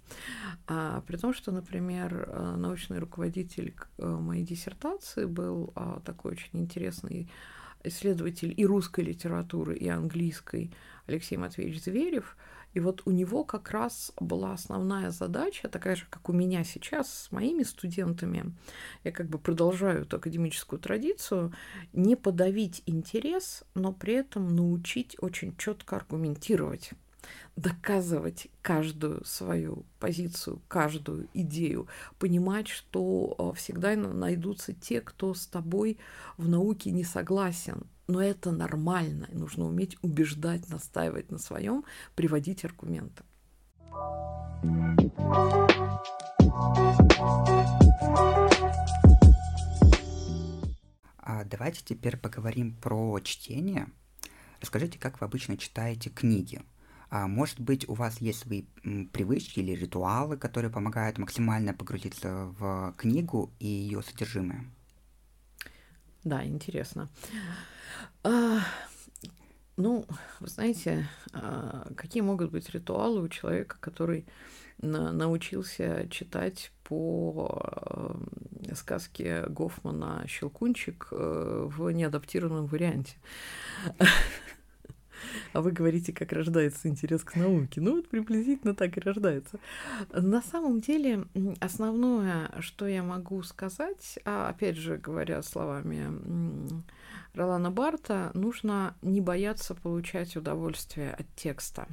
А, 0.67 1.01
при 1.07 1.17
том, 1.17 1.33
что, 1.33 1.51
например, 1.51 2.27
э, 2.27 2.55
научный 2.57 2.99
руководитель 2.99 3.73
э, 3.97 4.05
моей 4.05 4.43
диссертации 4.43 5.25
был 5.25 5.71
а, 5.75 6.01
такой 6.01 6.33
очень 6.33 6.59
интересный 6.59 7.29
исследователь 7.83 8.53
и 8.55 8.65
русской 8.65 9.01
литературы, 9.01 9.75
и 9.75 9.87
английской 9.87 10.71
Алексей 11.07 11.37
Матвеевич 11.37 11.83
Зверев– 11.83 12.35
и 12.77 12.79
вот 12.79 13.01
у 13.05 13.11
него 13.11 13.43
как 13.43 13.71
раз 13.71 14.11
была 14.19 14.53
основная 14.53 15.09
задача, 15.09 15.67
такая 15.67 15.95
же, 15.95 16.05
как 16.11 16.29
у 16.29 16.31
меня 16.31 16.63
сейчас 16.63 17.11
с 17.11 17.31
моими 17.31 17.63
студентами. 17.63 18.53
Я 19.03 19.11
как 19.11 19.29
бы 19.29 19.39
продолжаю 19.39 20.03
эту 20.03 20.17
академическую 20.17 20.79
традицию, 20.79 21.53
не 21.91 22.15
подавить 22.15 22.83
интерес, 22.85 23.63
но 23.73 23.93
при 23.93 24.13
этом 24.13 24.55
научить 24.55 25.17
очень 25.19 25.57
четко 25.57 25.95
аргументировать 25.95 26.91
доказывать 27.55 28.47
каждую 28.61 29.25
свою 29.25 29.83
позицию, 29.99 30.61
каждую 30.67 31.27
идею, 31.33 31.87
понимать, 32.19 32.67
что 32.67 33.35
э, 33.37 33.57
всегда 33.57 33.95
найдутся 33.95 34.71
те, 34.71 35.01
кто 35.01 35.33
с 35.33 35.47
тобой 35.47 35.97
в 36.37 36.47
науке 36.47 36.91
не 36.91 37.03
согласен, 37.03 37.87
но 38.07 38.21
это 38.21 38.51
нормально. 38.51 39.27
Нужно 39.31 39.65
уметь 39.65 39.97
убеждать, 40.01 40.69
настаивать 40.69 41.31
на 41.31 41.37
своем, 41.37 41.83
приводить 42.15 42.65
аргументы. 42.65 43.23
А 51.17 51.43
давайте 51.43 51.83
теперь 51.83 52.17
поговорим 52.17 52.73
про 52.73 53.19
чтение. 53.19 53.87
Расскажите, 54.61 54.97
как 54.97 55.19
вы 55.19 55.25
обычно 55.25 55.57
читаете 55.57 56.09
книги? 56.09 56.61
А 57.09 57.27
может 57.27 57.59
быть, 57.59 57.87
у 57.87 57.93
вас 57.93 58.19
есть 58.19 58.39
свои 58.39 58.63
привычки 59.13 59.59
или 59.59 59.73
ритуалы, 59.73 60.37
которые 60.37 60.71
помогают 60.71 61.17
максимально 61.17 61.73
погрузиться 61.73 62.53
в 62.59 62.93
книгу 62.97 63.51
и 63.59 63.67
ее 63.67 64.01
содержимое? 64.01 64.65
Да, 66.27 66.43
интересно. 66.45 67.07
А, 68.21 68.59
ну, 69.77 70.05
вы 70.41 70.47
знаете, 70.49 71.07
а, 71.31 71.87
какие 71.95 72.21
могут 72.21 72.51
быть 72.51 72.69
ритуалы 72.71 73.21
у 73.21 73.29
человека, 73.29 73.77
который 73.79 74.25
на, 74.81 75.13
научился 75.13 76.05
читать 76.11 76.73
по 76.83 77.61
э, 78.67 78.75
сказке 78.75 79.45
Гофмана 79.47 80.25
«Щелкунчик» 80.27 81.07
э, 81.11 81.69
в 81.69 81.89
неадаптированном 81.91 82.65
варианте. 82.65 83.15
А 85.53 85.61
вы 85.61 85.71
говорите, 85.71 86.13
как 86.13 86.31
рождается 86.31 86.87
интерес 86.87 87.23
к 87.23 87.35
науке. 87.35 87.81
Ну 87.81 87.95
вот 87.97 88.09
приблизительно 88.09 88.75
так 88.75 88.97
и 88.97 89.01
рождается. 89.01 89.59
На 90.11 90.41
самом 90.41 90.81
деле, 90.81 91.25
основное, 91.59 92.51
что 92.59 92.87
я 92.87 93.03
могу 93.03 93.41
сказать, 93.43 94.19
а 94.25 94.49
опять 94.49 94.77
же 94.77 94.97
говоря 94.97 95.41
словами 95.41 96.07
Ролана 97.33 97.71
Барта, 97.71 98.31
нужно 98.33 98.95
не 99.01 99.21
бояться 99.21 99.75
получать 99.75 100.35
удовольствие 100.35 101.13
от 101.13 101.27
текста. 101.35 101.87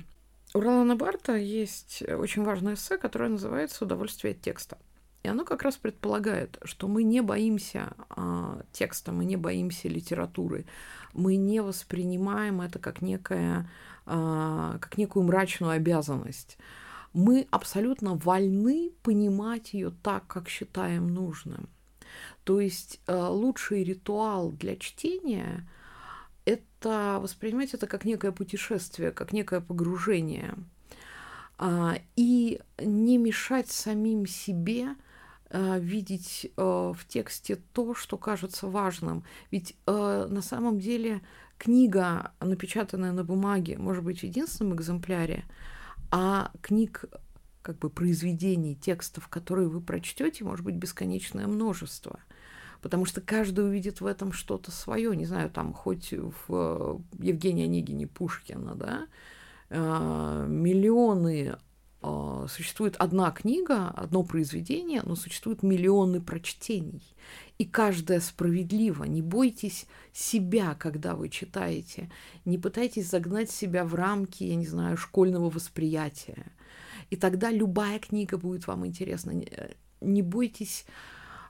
У 0.55 0.61
Ролана 0.61 0.97
Барта 0.97 1.37
есть 1.37 2.03
очень 2.03 2.45
важное 2.45 2.75
эссе, 2.75 2.97
которое 2.97 3.29
называется 3.29 3.85
«Удовольствие 3.85 4.35
от 4.35 4.41
текста». 4.41 4.79
И 5.25 5.29
оно 5.29 5.47
как 5.47 5.63
раз 5.63 5.77
предполагает, 5.77 6.59
что 6.65 6.87
мы 6.87 7.03
не 7.03 7.23
боимся 7.23 7.95
а, 8.11 8.61
текста, 8.73 9.11
мы 9.11 9.25
не 9.25 9.37
боимся 9.37 9.89
литературы, 9.89 10.67
мы 11.15 11.37
не 11.37 11.63
воспринимаем 11.63 12.61
это 12.61 12.79
как, 12.79 13.01
некое, 13.01 13.71
а, 14.05 14.77
как 14.81 14.99
некую 14.99 15.25
мрачную 15.25 15.73
обязанность. 15.73 16.59
Мы 17.15 17.49
абсолютно 17.51 18.17
вольны 18.17 18.91
понимать 19.03 19.73
ее 19.73 19.93
так, 20.03 20.27
как 20.27 20.51
считаем 20.51 21.09
нужным. 21.09 21.71
То 22.45 22.61
есть 22.61 23.01
э, 23.07 23.17
лучший 23.17 23.83
ритуал 23.83 24.53
для 24.53 24.77
чтения– 24.77 25.67
это 26.45 27.19
воспринимать 27.21 27.73
это 27.73 27.87
как 27.87 28.05
некое 28.05 28.33
путешествие, 28.33 29.11
как 29.11 29.33
некое 29.33 29.61
погружение. 29.61 30.55
А, 31.57 31.97
и 32.17 32.61
не 32.79 33.17
мешать 33.17 33.71
самим 33.71 34.27
себе 34.27 34.89
э, 34.89 34.95
видеть 35.79 36.51
э, 36.57 36.63
в 36.63 37.07
тексте 37.07 37.57
то, 37.73 37.95
что 37.95 38.19
кажется 38.19 38.67
важным. 38.67 39.25
Ведь 39.51 39.77
на 39.87 40.43
самом 40.43 40.79
деле 40.81 41.21
книга, 41.59 42.33
напечатанная 42.41 43.13
на 43.13 43.25
бумаге, 43.25 43.79
может 43.79 44.03
быть 44.05 44.21
в 44.21 44.25
единственном 44.25 44.75
экземпляре, 44.77 45.45
а 46.11 46.51
книг 46.61 47.05
как 47.63 47.79
бы 47.79 47.89
произведений, 47.89 48.75
текстов, 48.75 49.29
которые 49.29 49.69
вы 49.69 49.81
прочтете, 49.81 50.45
может 50.45 50.65
быть 50.65 50.75
бесконечное 50.75 51.47
множество. 51.47 52.19
Потому 52.83 53.07
что 53.07 53.21
каждый 53.23 53.65
увидит 53.65 54.01
в 54.03 54.07
этом 54.07 54.33
что-то 54.33 54.71
свое, 54.71 55.17
не 55.17 55.25
знаю, 55.25 55.49
там 55.51 55.73
хоть 55.73 56.13
в 56.13 56.35
э, 56.49 56.99
Евгении 57.19 57.65
Онегине 57.65 58.07
Пушкина, 58.07 58.75
да, 58.75 59.07
миллионы 59.71 61.57
существует 62.49 62.97
одна 62.97 63.31
книга, 63.31 63.89
одно 63.89 64.23
произведение, 64.23 65.03
но 65.05 65.17
существуют 65.17 65.63
миллионы 65.63 66.21
прочтений. 66.21 67.03
И 67.59 67.65
каждое 67.65 68.21
справедливо. 68.21 69.05
Не 69.05 69.23
бойтесь 69.23 69.87
себя, 70.13 70.75
когда 70.75 71.15
вы 71.15 71.29
читаете. 71.29 72.11
Не 72.45 72.59
пытайтесь 72.59 73.09
загнать 73.09 73.51
себя 73.51 73.85
в 73.85 73.95
рамки, 73.95 74.45
я 74.45 74.57
не 74.57 74.67
знаю, 74.67 74.97
школьного 74.97 75.51
восприятия. 75.51 76.53
И 77.11 77.17
тогда 77.17 77.51
любая 77.51 77.99
книга 77.99 78.39
будет 78.39 78.67
вам 78.67 78.87
интересна. 78.87 79.33
Не 80.01 80.23
бойтесь, 80.23 80.87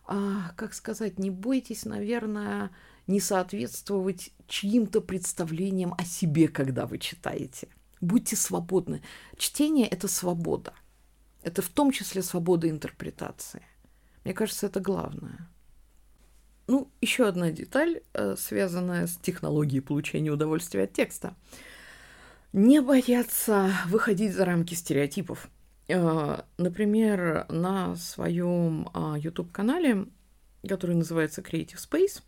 а, 0.06 0.52
как 0.56 0.74
сказать, 0.74 1.18
не 1.18 1.30
бойтесь, 1.30 1.84
наверное, 1.84 2.70
не 3.06 3.20
соответствовать 3.20 4.30
чьим-то 4.46 5.00
представлениям 5.00 5.94
о 5.96 6.04
себе, 6.04 6.48
когда 6.48 6.86
вы 6.86 6.98
читаете. 6.98 7.68
Будьте 8.00 8.36
свободны. 8.36 9.02
Чтение– 9.36 9.86
это 9.88 10.08
свобода. 10.08 10.74
Это 11.42 11.62
в 11.62 11.68
том 11.68 11.90
числе 11.90 12.22
свобода 12.22 12.68
интерпретации. 12.68 13.62
Мне 14.24 14.34
кажется, 14.34 14.66
это 14.66 14.80
главное. 14.80 15.48
Ну, 16.66 16.90
еще 17.02 17.28
одна 17.28 17.50
деталь, 17.50 18.00
э, 18.14 18.36
связанная 18.38 19.06
с 19.06 19.16
технологией 19.16 19.82
получения 19.82 20.30
удовольствия 20.30 20.84
от 20.84 20.94
текста. 20.94 21.34
Не 22.52 22.80
бояться 22.80 23.70
выходить 23.86 24.34
за 24.34 24.46
рамки 24.46 24.72
стереотипов. 24.74 25.50
Э, 25.88 26.40
например, 26.56 27.46
на 27.50 27.96
своем 27.96 28.88
а, 28.94 29.18
YouTube-канале, 29.18 30.06
который 30.66 30.96
называется 30.96 31.42
Creative 31.42 31.76
Space, 31.76 32.22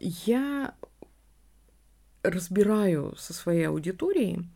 я 0.00 0.74
разбираю 2.30 3.14
со 3.16 3.32
своей 3.32 3.68
аудиторией 3.68 4.48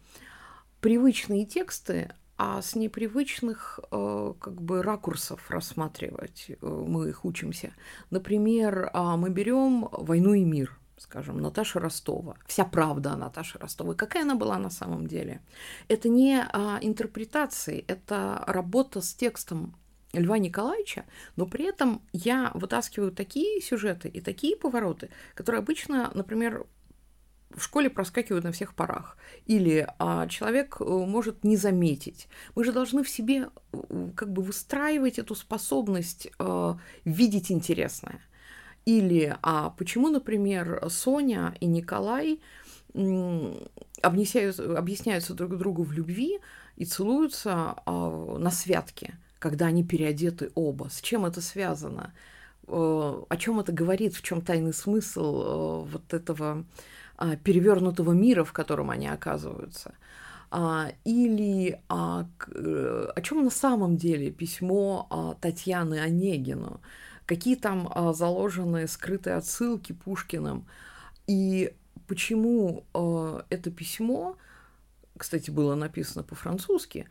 привычные 0.81 1.47
тексты, 1.47 2.11
а 2.37 2.63
с 2.63 2.75
непривычных 2.75 3.81
э, 3.91 4.35
как 4.41 4.63
бы 4.63 4.83
ракурсов 4.83 5.51
рассматривать 5.51 6.47
э, 6.49 6.55
мы 6.67 7.11
их 7.11 7.25
учимся. 7.25 7.75
Например, 8.09 8.91
а, 8.95 9.19
мы 9.19 9.29
берем 9.29 9.89
«Войну 9.93 10.33
и 10.33 10.45
мир», 10.45 10.79
скажем, 10.97 11.39
Наташа 11.39 11.81
Ростова. 11.81 12.37
Вся 12.47 12.65
правда 12.65 13.13
о 13.13 13.17
Наташе 13.17 13.59
Ростовой. 13.59 13.95
Какая 13.95 14.23
она 14.23 14.37
была 14.37 14.59
на 14.59 14.71
самом 14.71 15.07
деле? 15.07 15.43
Это 15.89 16.09
не 16.09 16.43
а, 16.43 16.79
интерпретации, 16.81 17.85
это 17.87 18.43
работа 18.47 19.03
с 19.03 19.13
текстом 19.13 19.75
Льва 20.13 20.39
Николаевича, 20.39 21.05
но 21.37 21.47
при 21.47 21.67
этом 21.67 22.03
я 22.13 22.51
вытаскиваю 22.55 23.13
такие 23.13 23.61
сюжеты 23.61 24.09
и 24.09 24.21
такие 24.21 24.57
повороты, 24.57 25.11
которые 25.35 25.61
обычно, 25.61 26.11
например, 26.15 26.67
в 27.55 27.63
школе 27.63 27.91
проскакивают 27.91 28.45
на 28.45 28.53
всех 28.53 28.75
парах. 28.75 29.17
Или 29.47 29.87
а, 29.99 30.27
человек 30.29 30.77
э, 30.81 30.85
может 30.85 31.45
не 31.45 31.57
заметить. 31.57 32.29
Мы 32.55 32.65
же 32.65 32.73
должны 32.73 33.03
в 33.03 33.09
себе 33.09 33.49
э, 33.73 34.11
как 34.15 34.33
бы 34.33 34.43
выстраивать 34.43 35.19
эту 35.19 35.35
способность 35.35 36.29
а, 36.39 36.79
видеть 37.05 37.51
интересное. 37.51 38.21
Или 38.85 39.37
а 39.43 39.71
почему, 39.71 40.09
например, 40.09 40.85
Соня 40.89 41.55
и 41.61 41.67
Николай 41.67 42.41
объясняются, 44.03 44.77
объясняются 44.77 45.35
друг 45.35 45.57
другу 45.59 45.83
в 45.83 45.93
любви 45.93 46.39
и 46.77 46.85
целуются 46.85 47.75
а, 47.85 48.37
на 48.39 48.51
святке, 48.51 49.19
когда 49.39 49.67
они 49.67 49.85
переодеты 49.85 50.51
оба. 50.55 50.89
С 50.89 51.01
чем 51.01 51.27
это 51.27 51.41
связано? 51.41 52.15
О 52.67 53.37
чем 53.37 53.59
это 53.59 53.73
говорит? 53.73 54.15
В 54.15 54.23
чем 54.23 54.41
тайный 54.41 54.73
смысл 54.73 55.85
вот 55.85 56.15
этого 56.15 56.65
перевернутого 57.45 58.13
мира, 58.13 58.45
в 58.45 58.53
котором 58.53 58.91
они 58.91 59.09
оказываются? 59.09 59.95
А, 60.51 60.93
или 61.05 61.81
о 61.89 62.25
чем 63.23 63.45
на 63.45 63.51
самом 63.51 63.97
деле 63.97 64.31
письмо 64.31 65.37
Татьяны 65.41 66.01
Онегину? 66.01 66.81
какие 67.31 67.55
там 67.55 67.89
а, 67.95 68.13
заложены 68.13 68.89
скрытые 68.89 69.37
отсылки 69.37 69.93
Пушкиным, 69.93 70.67
и 71.29 71.73
почему 72.09 72.85
а, 72.93 73.45
это 73.51 73.71
письмо, 73.71 74.37
кстати, 75.17 75.49
было 75.53 75.77
написано 75.77 76.25
по-французски, 76.25 77.09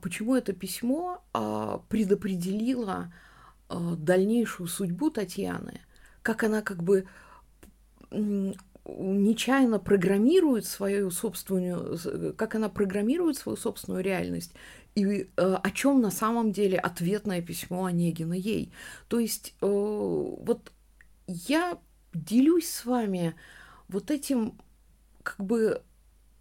почему 0.00 0.34
это 0.34 0.52
письмо 0.52 1.22
а, 1.32 1.78
предопределило 1.88 3.14
а, 3.68 3.94
дальнейшую 3.94 4.66
судьбу 4.66 5.10
Татьяны, 5.10 5.80
как 6.22 6.42
она 6.42 6.60
как 6.60 6.82
бы 6.82 7.06
нечаянно 8.84 9.78
программирует 9.78 10.66
свою 10.66 11.10
собственную, 11.10 12.34
как 12.36 12.54
она 12.54 12.68
программирует 12.68 13.36
свою 13.36 13.56
собственную 13.56 14.02
реальность 14.02 14.52
и 14.94 15.04
э, 15.04 15.26
о 15.36 15.70
чем 15.70 16.00
на 16.00 16.10
самом 16.10 16.52
деле 16.52 16.78
ответное 16.78 17.40
письмо 17.42 17.86
Онегина 17.86 18.34
ей. 18.34 18.72
То 19.08 19.18
есть 19.18 19.54
э, 19.60 19.66
вот 19.66 20.72
я 21.26 21.78
делюсь 22.12 22.68
с 22.68 22.84
вами 22.84 23.34
вот 23.88 24.10
этим 24.10 24.58
как 25.22 25.38
бы 25.38 25.82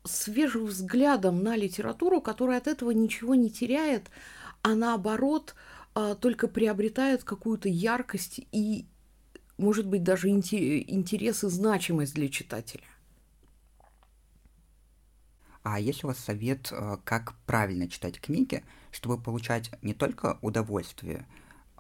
свежим 0.04 0.66
взглядом 0.66 1.44
на 1.44 1.56
литературу, 1.56 2.22
которая 2.22 2.58
от 2.58 2.68
этого 2.68 2.92
ничего 2.92 3.36
не 3.36 3.50
теряет, 3.50 4.10
а 4.64 4.76
наоборот 4.76 5.56
э, 5.96 6.16
только 6.20 6.48
приобретает 6.48 7.24
какую-то 7.24 7.70
яркость 7.70 8.42
и, 8.52 8.86
может 9.62 9.88
быть, 9.88 10.04
даже 10.04 10.30
интерес 10.30 11.44
и 11.44 11.50
значимость 11.50 12.16
для 12.16 12.30
читателя. 12.30 12.84
А 15.64 15.80
есть 15.80 16.04
у 16.04 16.08
вас 16.08 16.18
совет, 16.18 16.72
э, 16.72 16.98
как 17.04 17.36
правильно 17.46 17.88
читать 17.88 18.20
книги, 18.20 18.64
чтобы 18.92 19.22
получать 19.22 19.72
не 19.84 19.94
только 19.94 20.40
удовольствие 20.42 21.28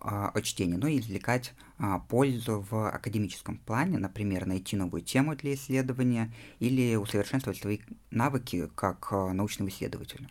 а, 0.03 0.29
от 0.29 0.43
чтения, 0.43 0.77
но 0.77 0.87
и 0.87 0.99
извлекать 0.99 1.53
а, 1.77 1.99
пользу 1.99 2.65
в 2.69 2.89
академическом 2.89 3.57
плане, 3.59 3.99
например, 3.99 4.47
найти 4.47 4.75
новую 4.75 5.03
тему 5.03 5.35
для 5.35 5.53
исследования 5.53 6.33
или 6.59 6.95
усовершенствовать 6.95 7.59
свои 7.59 7.79
навыки 8.09 8.67
как 8.73 9.09
э, 9.11 9.31
научного 9.31 9.69
исследователя? 9.69 10.27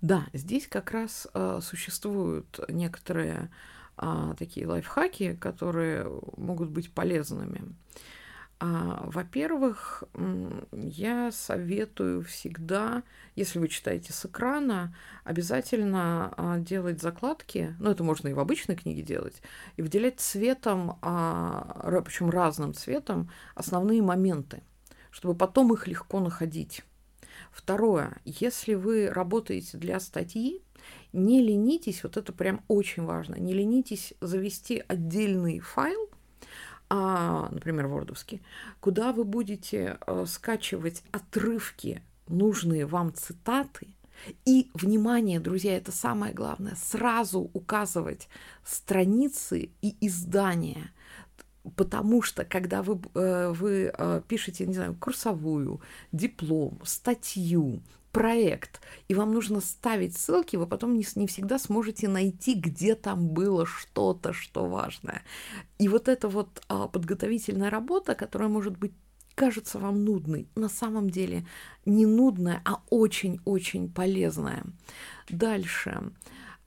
Да, 0.00 0.26
здесь 0.32 0.66
как 0.66 0.92
раз 0.92 1.28
э, 1.34 1.60
существуют 1.62 2.60
некоторые 2.70 3.50
а, 3.96 4.34
такие 4.34 4.66
лайфхаки, 4.66 5.36
которые 5.36 6.10
могут 6.36 6.70
быть 6.70 6.92
полезными. 6.92 7.74
А, 8.62 9.04
во-первых, 9.06 10.04
я 10.70 11.32
советую 11.32 12.22
всегда, 12.22 13.02
если 13.34 13.58
вы 13.58 13.68
читаете 13.68 14.12
с 14.12 14.26
экрана, 14.26 14.94
обязательно 15.24 16.34
а, 16.36 16.58
делать 16.58 17.00
закладки, 17.00 17.74
ну 17.78 17.90
это 17.90 18.04
можно 18.04 18.28
и 18.28 18.34
в 18.34 18.38
обычной 18.38 18.76
книге 18.76 19.00
делать, 19.00 19.40
и 19.76 19.82
выделять 19.82 20.20
цветом, 20.20 20.98
а, 21.00 22.02
причем 22.04 22.28
разным 22.28 22.74
цветом, 22.74 23.30
основные 23.54 24.02
моменты, 24.02 24.62
чтобы 25.10 25.34
потом 25.34 25.72
их 25.72 25.88
легко 25.88 26.20
находить. 26.20 26.84
Второе, 27.52 28.18
если 28.26 28.74
вы 28.74 29.08
работаете 29.08 29.78
для 29.78 29.98
статьи, 30.00 30.62
не 31.12 31.42
ленитесь, 31.42 32.02
вот 32.02 32.16
это 32.16 32.32
прям 32.32 32.62
очень 32.68 33.04
важно, 33.04 33.36
не 33.36 33.52
ленитесь 33.52 34.14
завести 34.20 34.82
отдельный 34.86 35.60
файл, 35.60 36.08
а, 36.88 37.48
например, 37.50 37.86
вордовский, 37.86 38.42
куда 38.80 39.12
вы 39.12 39.24
будете 39.24 39.98
э, 40.06 40.24
скачивать 40.26 41.04
отрывки, 41.12 42.02
нужные 42.26 42.84
вам 42.84 43.14
цитаты, 43.14 43.94
и, 44.44 44.70
внимание, 44.74 45.40
друзья, 45.40 45.76
это 45.76 45.92
самое 45.92 46.34
главное, 46.34 46.76
сразу 46.76 47.50
указывать 47.52 48.28
страницы 48.64 49.70
и 49.80 49.96
издания, 50.06 50.92
потому 51.76 52.22
что, 52.22 52.44
когда 52.44 52.82
вы, 52.82 53.00
э, 53.14 53.52
вы 53.52 53.92
э, 53.96 54.22
пишете, 54.28 54.66
не 54.66 54.74
знаю, 54.74 54.96
курсовую, 55.00 55.80
диплом, 56.12 56.80
статью, 56.84 57.82
проект, 58.12 58.80
и 59.08 59.14
вам 59.14 59.32
нужно 59.32 59.60
ставить 59.60 60.16
ссылки, 60.16 60.56
вы 60.56 60.66
потом 60.66 60.94
не, 60.94 61.04
не 61.14 61.26
всегда 61.26 61.58
сможете 61.58 62.08
найти, 62.08 62.54
где 62.54 62.94
там 62.94 63.28
было 63.28 63.66
что-то, 63.66 64.32
что 64.32 64.66
важное. 64.66 65.22
И 65.78 65.88
вот 65.88 66.08
эта 66.08 66.28
вот 66.28 66.62
а, 66.68 66.88
подготовительная 66.88 67.70
работа, 67.70 68.14
которая 68.14 68.48
может 68.48 68.76
быть 68.76 68.92
кажется 69.34 69.78
вам 69.78 70.04
нудной, 70.04 70.48
на 70.54 70.68
самом 70.68 71.08
деле 71.08 71.46
не 71.86 72.04
нудная, 72.04 72.60
а 72.64 72.82
очень-очень 72.90 73.90
полезная. 73.90 74.64
Дальше. 75.28 76.12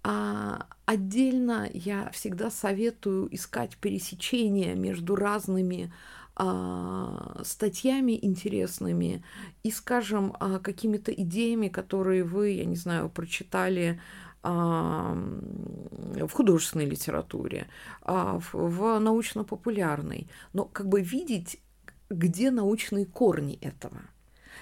А 0.02 0.66
отдельно 0.86 1.70
я 1.74 2.10
всегда 2.12 2.50
советую 2.50 3.34
искать 3.34 3.78
пересечения 3.78 4.76
между 4.76 5.16
разными 5.16 5.94
статьями 6.36 8.18
интересными 8.20 9.24
и, 9.62 9.70
скажем, 9.70 10.36
а, 10.40 10.60
какими-то 10.60 11.12
идеями, 11.12 11.68
которые 11.68 12.24
вы, 12.24 12.52
я 12.52 12.66
не 12.66 12.76
знаю, 12.76 13.10
прочитали 13.10 14.02
а, 14.42 15.14
в 15.14 16.30
художественной 16.30 16.86
литературе, 16.86 17.68
а, 18.02 18.40
в 18.52 19.00
научно-популярной, 19.00 20.28
но 20.54 20.66
как 20.66 20.90
бы 20.90 21.02
видеть, 21.02 21.62
где 22.10 22.52
научные 22.52 23.06
корни 23.06 23.58
этого. 23.62 24.02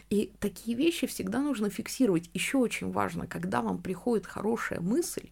И 0.09 0.33
такие 0.39 0.77
вещи 0.77 1.07
всегда 1.07 1.39
нужно 1.39 1.69
фиксировать. 1.69 2.29
Еще 2.33 2.57
очень 2.57 2.91
важно, 2.91 3.27
когда 3.27 3.61
вам 3.61 3.81
приходит 3.81 4.27
хорошая 4.27 4.81
мысль, 4.81 5.29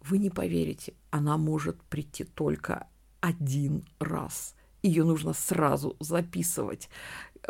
вы 0.00 0.18
не 0.18 0.30
поверите, 0.30 0.94
она 1.10 1.36
может 1.36 1.82
прийти 1.82 2.24
только 2.24 2.86
один 3.20 3.84
раз 3.98 4.54
ее 4.82 5.04
нужно 5.04 5.32
сразу 5.32 5.96
записывать, 6.00 6.88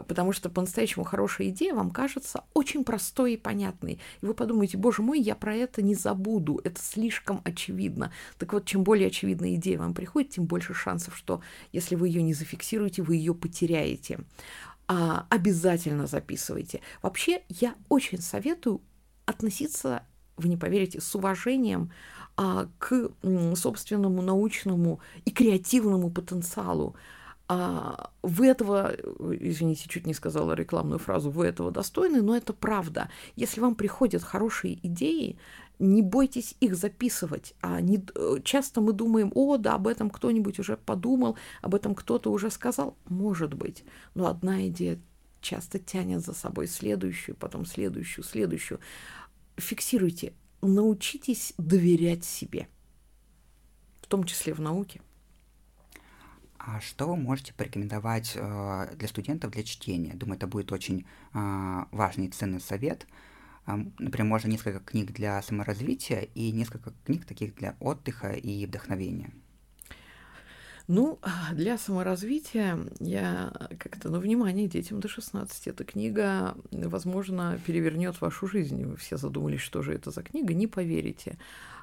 потому 0.07 0.33
что 0.33 0.49
по-настоящему 0.49 1.05
хорошая 1.05 1.49
идея 1.49 1.75
вам 1.75 1.91
кажется 1.91 2.45
очень 2.55 2.85
простой 2.85 3.35
и 3.35 3.37
понятной. 3.37 4.01
И 4.21 4.27
вы 4.27 4.35
подумаете, 4.35 4.79
боже 4.79 5.03
мой, 5.03 5.21
я 5.21 5.35
про 5.35 5.55
это 5.55 5.83
не 5.83 5.95
забуду, 5.95 6.61
это 6.65 6.81
слишком 6.81 7.41
очевидно. 7.45 8.13
Так 8.39 8.53
вот, 8.53 8.65
чем 8.65 8.85
более 8.85 9.09
очевидная 9.09 9.55
идея 9.55 9.79
вам 9.79 9.95
приходит, 9.95 10.31
тем 10.31 10.47
больше 10.47 10.75
шансов, 10.75 11.17
что 11.17 11.43
если 11.73 11.95
вы 11.95 12.09
ее 12.09 12.23
не 12.23 12.35
зафиксируете, 12.35 13.03
вы 13.03 13.17
ее 13.17 13.35
потеряете. 13.35 14.21
А, 14.87 15.27
обязательно 15.29 16.07
записывайте. 16.07 16.81
Вообще, 17.03 17.43
я 17.49 17.75
очень 17.91 18.23
советую 18.23 18.81
относиться, 19.27 20.03
вы 20.39 20.49
не 20.49 20.57
поверите, 20.57 21.01
с 21.03 21.15
уважением 21.15 21.93
а, 22.37 22.69
к 22.79 23.11
собственному 23.55 24.23
научному 24.23 25.01
и 25.27 25.31
креативному 25.31 26.11
потенциалу. 26.11 26.97
А, 27.51 28.11
вы 28.23 28.47
этого, 28.49 28.95
извините, 29.41 29.89
чуть 29.89 30.07
не 30.07 30.13
сказала 30.13 30.53
рекламную 30.53 30.99
фразу, 30.99 31.31
вы 31.31 31.47
этого 31.47 31.71
достойны, 31.71 32.21
но 32.21 32.37
это 32.37 32.53
правда. 32.53 33.09
Если 33.37 33.61
вам 33.63 33.75
приходят 33.75 34.23
хорошие 34.23 34.79
идеи, 34.87 35.39
не 35.79 36.03
бойтесь 36.03 36.55
их 36.61 36.77
записывать. 36.77 37.55
А 37.63 37.81
не, 37.81 38.05
часто 38.45 38.83
мы 38.83 38.93
думаем, 38.93 39.33
о, 39.35 39.57
да, 39.57 39.75
об 39.75 39.87
этом 39.87 40.11
кто-нибудь 40.11 40.59
уже 40.59 40.77
подумал, 40.77 41.39
об 41.63 41.75
этом 41.75 41.95
кто-то 41.95 42.31
уже 42.31 42.51
сказал. 42.51 42.99
Может 43.07 43.55
быть, 43.55 43.83
но 44.15 44.27
одна 44.27 44.69
идея 44.69 45.01
часто 45.41 45.79
тянет 45.79 46.21
за 46.21 46.35
собой 46.35 46.67
следующую, 46.67 47.35
потом 47.35 47.65
следующую, 47.65 48.25
следующую. 48.25 48.79
Фиксируйте, 49.57 50.35
научитесь 50.61 51.55
доверять 51.57 52.25
себе, 52.25 52.69
в 54.03 54.07
том 54.07 54.25
числе 54.25 54.53
в 54.53 54.61
науке. 54.61 55.01
А 56.71 56.83
что 56.83 57.07
вы 57.07 57.17
можете 57.17 57.55
порекомендовать 57.55 58.33
э, 58.35 58.95
для 58.95 59.09
студентов 59.09 59.53
для 59.53 59.63
чтения? 59.63 60.13
Думаю, 60.13 60.37
это 60.37 60.47
будет 60.47 60.71
очень 60.71 61.07
э, 61.33 61.85
важный 61.93 62.27
и 62.27 62.31
ценный 62.31 62.61
совет. 62.61 63.07
Э, 63.67 63.77
например, 63.99 64.27
можно 64.27 64.49
несколько 64.49 64.81
книг 64.81 65.13
для 65.13 65.41
саморазвития 65.41 66.29
и 66.35 66.53
несколько 66.53 66.93
книг 67.07 67.25
таких 67.25 67.55
для 67.55 67.75
отдыха 67.81 68.33
и 68.33 68.67
вдохновения. 68.67 69.31
Ну, 70.89 71.19
для 71.53 71.79
саморазвития 71.79 72.79
я 73.01 73.51
как-то, 73.79 74.11
ну, 74.11 74.21
внимание, 74.21 74.69
детям 74.69 75.01
до 75.01 75.09
16. 75.09 75.69
Эта 75.69 75.85
книга, 75.85 76.55
возможно, 76.71 77.59
перевернет 77.65 78.21
вашу 78.21 78.47
жизнь. 78.47 78.85
Вы 78.85 78.97
все 78.97 79.17
задумались, 79.17 79.61
что 79.61 79.81
же 79.81 79.95
это 79.95 80.11
за 80.11 80.23
книга, 80.23 80.53
не 80.53 80.67
поверите 80.67 81.39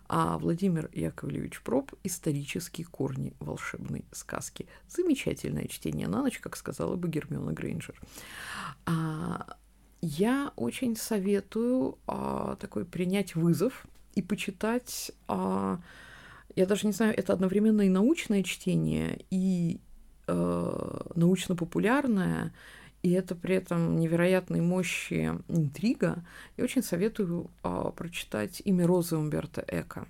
а 0.07 0.37
Владимир 0.37 0.89
Яковлевич 0.93 1.61
Проб 1.61 1.93
«Исторические 2.03 2.85
корни 2.85 3.33
волшебной 3.39 4.05
сказки». 4.11 4.67
Замечательное 4.87 5.67
чтение 5.67 6.07
на 6.07 6.21
ночь, 6.21 6.39
как 6.39 6.55
сказала 6.55 6.95
бы 6.95 7.07
Гермиона 7.07 7.51
Грейнджер. 7.51 7.99
А, 8.85 9.57
я 10.01 10.51
очень 10.55 10.95
советую 10.95 11.97
а, 12.07 12.55
такой 12.57 12.85
принять 12.85 13.35
вызов 13.35 13.85
и 14.13 14.21
почитать, 14.21 15.11
а, 15.27 15.79
я 16.55 16.65
даже 16.65 16.87
не 16.87 16.93
знаю, 16.93 17.13
это 17.17 17.33
одновременно 17.33 17.81
и 17.81 17.89
научное 17.89 18.43
чтение, 18.43 19.25
и 19.31 19.79
а, 20.27 21.11
научно-популярное, 21.15 22.53
и 23.05 23.11
это 23.11 23.35
при 23.35 23.53
этом 23.53 23.99
невероятной 23.99 24.61
мощи 24.61 25.31
интрига, 25.47 26.23
я 26.57 26.63
очень 26.63 26.81
советую 26.81 27.51
а, 27.61 27.91
прочитать 27.91 28.63
«Имя 28.65 28.87
Розы» 28.87 29.15
Умберто 29.15 29.63
Эко. 29.67 30.07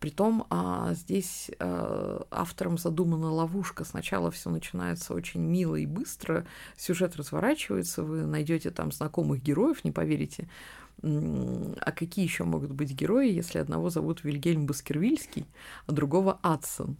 Притом 0.00 0.44
а, 0.50 0.94
здесь 0.94 1.48
а, 1.60 2.26
автором 2.32 2.76
задумана 2.76 3.30
ловушка. 3.30 3.84
Сначала 3.84 4.32
все 4.32 4.50
начинается 4.50 5.14
очень 5.14 5.42
мило 5.42 5.76
и 5.76 5.86
быстро, 5.86 6.44
сюжет 6.76 7.14
разворачивается, 7.14 8.02
вы 8.02 8.26
найдете 8.26 8.72
там 8.72 8.90
знакомых 8.90 9.40
героев, 9.40 9.84
не 9.84 9.92
поверите, 9.92 10.48
а 11.00 11.92
какие 11.92 12.24
еще 12.24 12.42
могут 12.42 12.72
быть 12.72 12.90
герои, 12.90 13.30
если 13.30 13.58
одного 13.58 13.88
зовут 13.88 14.24
Вильгельм 14.24 14.66
Баскервильский, 14.66 15.46
а 15.86 15.92
другого 15.92 16.40
Адсон? 16.42 16.96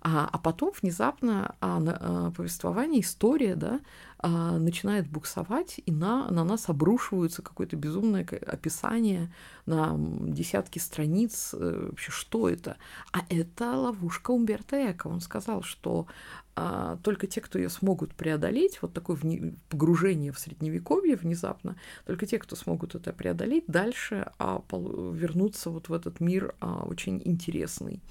А, 0.00 0.28
а 0.32 0.38
потом 0.38 0.72
внезапно 0.80 1.54
а, 1.60 1.80
а, 1.80 2.30
повествование, 2.32 3.00
история, 3.00 3.54
да, 3.54 3.80
а, 4.20 4.58
начинает 4.58 5.08
буксовать, 5.08 5.80
и 5.86 5.92
на, 5.92 6.28
на 6.30 6.42
нас 6.44 6.68
обрушивается 6.68 7.40
какое-то 7.40 7.76
безумное 7.76 8.26
описание 8.46 9.32
на 9.64 9.94
десятки 9.96 10.80
страниц. 10.80 11.54
Э, 11.54 11.88
вообще, 11.90 12.10
что 12.10 12.48
это? 12.48 12.78
А 13.12 13.20
это 13.28 13.76
ловушка 13.76 14.32
Умберто 14.32 14.90
Эко. 14.90 15.06
Он 15.06 15.20
сказал, 15.20 15.62
что 15.62 16.08
а, 16.56 16.98
только 17.04 17.28
те, 17.28 17.40
кто 17.40 17.58
ее 17.60 17.68
смогут 17.68 18.12
преодолеть, 18.12 18.82
вот 18.82 18.92
такое 18.92 19.14
вне, 19.14 19.54
погружение 19.68 20.32
в 20.32 20.38
средневековье 20.40 21.14
внезапно, 21.14 21.76
только 22.04 22.26
те, 22.26 22.40
кто 22.40 22.56
смогут 22.56 22.96
это 22.96 23.12
преодолеть, 23.12 23.64
дальше 23.68 24.32
а, 24.38 24.58
пол, 24.58 25.12
вернуться 25.12 25.70
вот 25.70 25.88
в 25.88 25.92
этот 25.92 26.18
мир 26.18 26.56
а, 26.58 26.82
очень 26.82 27.22
интересный 27.24 28.02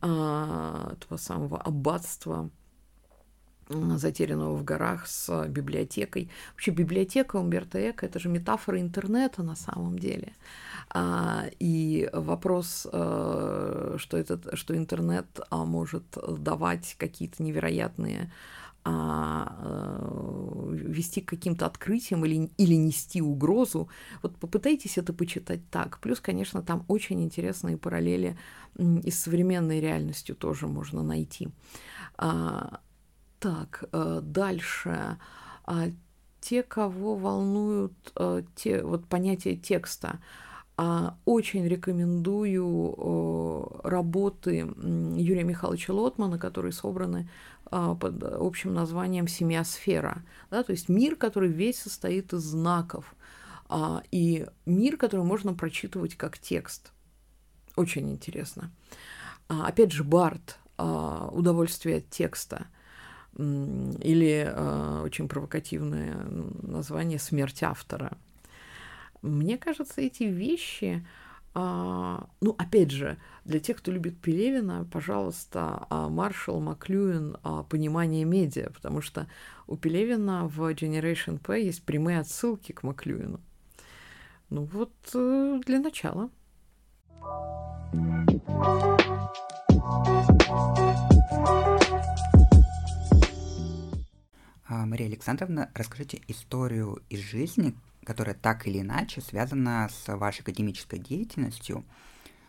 а, 0.00 0.94
этого 0.94 1.18
самого 1.18 1.58
аббатства 1.60 2.50
затерянного 3.68 4.54
в 4.54 4.64
горах 4.64 5.06
с 5.06 5.46
библиотекой. 5.48 6.30
Вообще 6.52 6.70
библиотека 6.70 7.36
Умберто 7.36 7.78
Эко– 7.90 8.06
это 8.06 8.18
же 8.18 8.28
метафора 8.28 8.80
интернета 8.80 9.42
на 9.42 9.56
самом 9.56 9.98
деле. 9.98 10.32
А, 10.90 11.46
и 11.58 12.08
вопрос, 12.12 12.86
а, 12.92 13.96
что, 13.98 14.16
этот, 14.16 14.56
что 14.56 14.76
интернет 14.76 15.26
а, 15.50 15.64
может 15.64 16.04
давать 16.38 16.94
какие-то 16.98 17.42
невероятные 17.42 18.30
а, 18.88 19.52
а, 19.58 20.68
вести 20.70 21.20
к 21.20 21.28
каким-то 21.28 21.66
открытиям 21.66 22.24
или, 22.24 22.48
или 22.56 22.74
нести 22.74 23.20
угрозу. 23.20 23.88
Вот 24.22 24.36
попытайтесь 24.36 24.96
это 24.96 25.12
почитать 25.12 25.68
так. 25.70 25.98
Плюс, 25.98 26.20
конечно, 26.20 26.62
там 26.62 26.84
очень 26.86 27.20
интересные 27.20 27.76
параллели 27.76 28.38
и 28.78 29.10
с 29.10 29.18
современной 29.18 29.80
реальностью 29.80 30.36
тоже 30.36 30.68
можно 30.68 31.02
найти. 31.02 31.48
Так, 33.38 33.84
э, 33.92 34.20
дальше. 34.22 35.18
А, 35.64 35.86
те, 36.40 36.62
кого 36.62 37.16
волнуют 37.16 38.12
э, 38.14 38.42
те, 38.54 38.82
вот 38.82 39.06
понятие 39.06 39.56
текста, 39.56 40.20
а, 40.76 41.16
очень 41.24 41.66
рекомендую 41.66 42.94
э, 42.96 43.88
работы 43.88 44.58
Юрия 44.58 45.42
Михайловича 45.42 45.92
Лотмана, 45.92 46.38
которые 46.38 46.72
собраны 46.72 47.28
а, 47.64 47.94
под 47.94 48.22
общим 48.22 48.74
названием 48.74 49.26
«Семиосфера». 49.26 50.22
Да, 50.50 50.62
то 50.62 50.72
есть 50.72 50.88
мир, 50.88 51.16
который 51.16 51.48
весь 51.48 51.80
состоит 51.80 52.32
из 52.32 52.42
знаков, 52.42 53.14
и 54.12 54.46
мир, 54.64 54.96
который 54.96 55.24
можно 55.24 55.52
прочитывать 55.54 56.14
как 56.14 56.38
текст. 56.38 56.92
Очень 57.74 58.12
интересно. 58.12 58.70
Опять 59.48 59.90
же, 59.90 60.04
Барт 60.04 60.60
«Удовольствие 60.78 61.96
от 61.96 62.08
текста». 62.08 62.68
Или 63.38 64.50
э, 64.50 65.02
очень 65.04 65.28
провокативное 65.28 66.24
название 66.62 67.18
«Смерть 67.18 67.62
автора». 67.62 68.16
Мне 69.20 69.58
кажется, 69.58 70.00
эти 70.00 70.22
вещи, 70.22 71.06
э, 71.54 72.18
ну, 72.40 72.54
опять 72.56 72.90
же, 72.90 73.18
для 73.44 73.60
тех, 73.60 73.76
кто 73.78 73.92
любит 73.92 74.18
Пелевина, 74.18 74.88
пожалуйста, 74.90 75.86
э, 75.90 76.08
Маршал 76.08 76.60
Маклюин 76.60 77.36
«Понимание 77.68 78.24
медиа», 78.24 78.70
потому 78.70 79.02
что 79.02 79.26
у 79.66 79.76
Пелевина 79.76 80.48
в 80.48 80.60
Generation 80.72 81.38
P 81.38 81.62
есть 81.62 81.82
прямые 81.82 82.20
отсылки 82.20 82.72
к 82.72 82.82
Маклюину. 82.82 83.40
Ну 84.48 84.64
вот 84.64 84.92
э, 85.14 85.60
для 85.66 85.80
начала. 85.80 86.30
А, 87.20 87.66
Мария 94.68 95.06
Александровна, 95.06 95.70
расскажите 95.74 96.20
историю 96.28 97.02
из 97.08 97.20
жизни, 97.20 97.74
которая 98.04 98.34
так 98.34 98.66
или 98.66 98.80
иначе 98.80 99.20
связана 99.20 99.88
с 99.88 100.16
вашей 100.16 100.42
академической 100.42 100.98
деятельностью, 100.98 101.84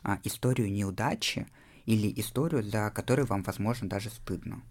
а, 0.04 0.20
историю 0.24 0.72
неудачи 0.72 1.48
или 1.86 2.14
историю, 2.20 2.64
за 2.64 2.92
которую 2.92 3.28
вам, 3.28 3.44
возможно, 3.44 3.90
даже 3.90 4.10
стыдно. 4.10 4.62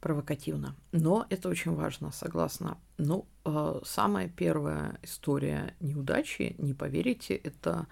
Провокативно. 0.00 0.76
Но 0.92 1.26
это 1.28 1.48
очень 1.48 1.74
важно, 1.74 2.10
согласна. 2.10 2.78
Ну, 2.96 3.26
э, 3.44 3.80
самая 3.84 4.28
первая 4.28 4.98
история 5.02 5.74
неудачи, 5.80 6.54
не 6.58 6.72
поверите, 6.72 7.34
это 7.34 7.86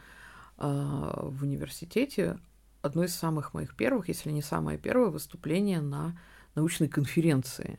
э, 0.56 0.62
в 0.66 1.42
университете 1.42 2.38
одно 2.80 3.04
из 3.04 3.14
самых 3.14 3.52
моих 3.52 3.76
первых, 3.76 4.08
если 4.08 4.30
не 4.30 4.40
самое 4.40 4.78
первое 4.78 5.10
выступление 5.10 5.82
на 5.82 6.18
научной 6.54 6.88
конференции, 6.88 7.78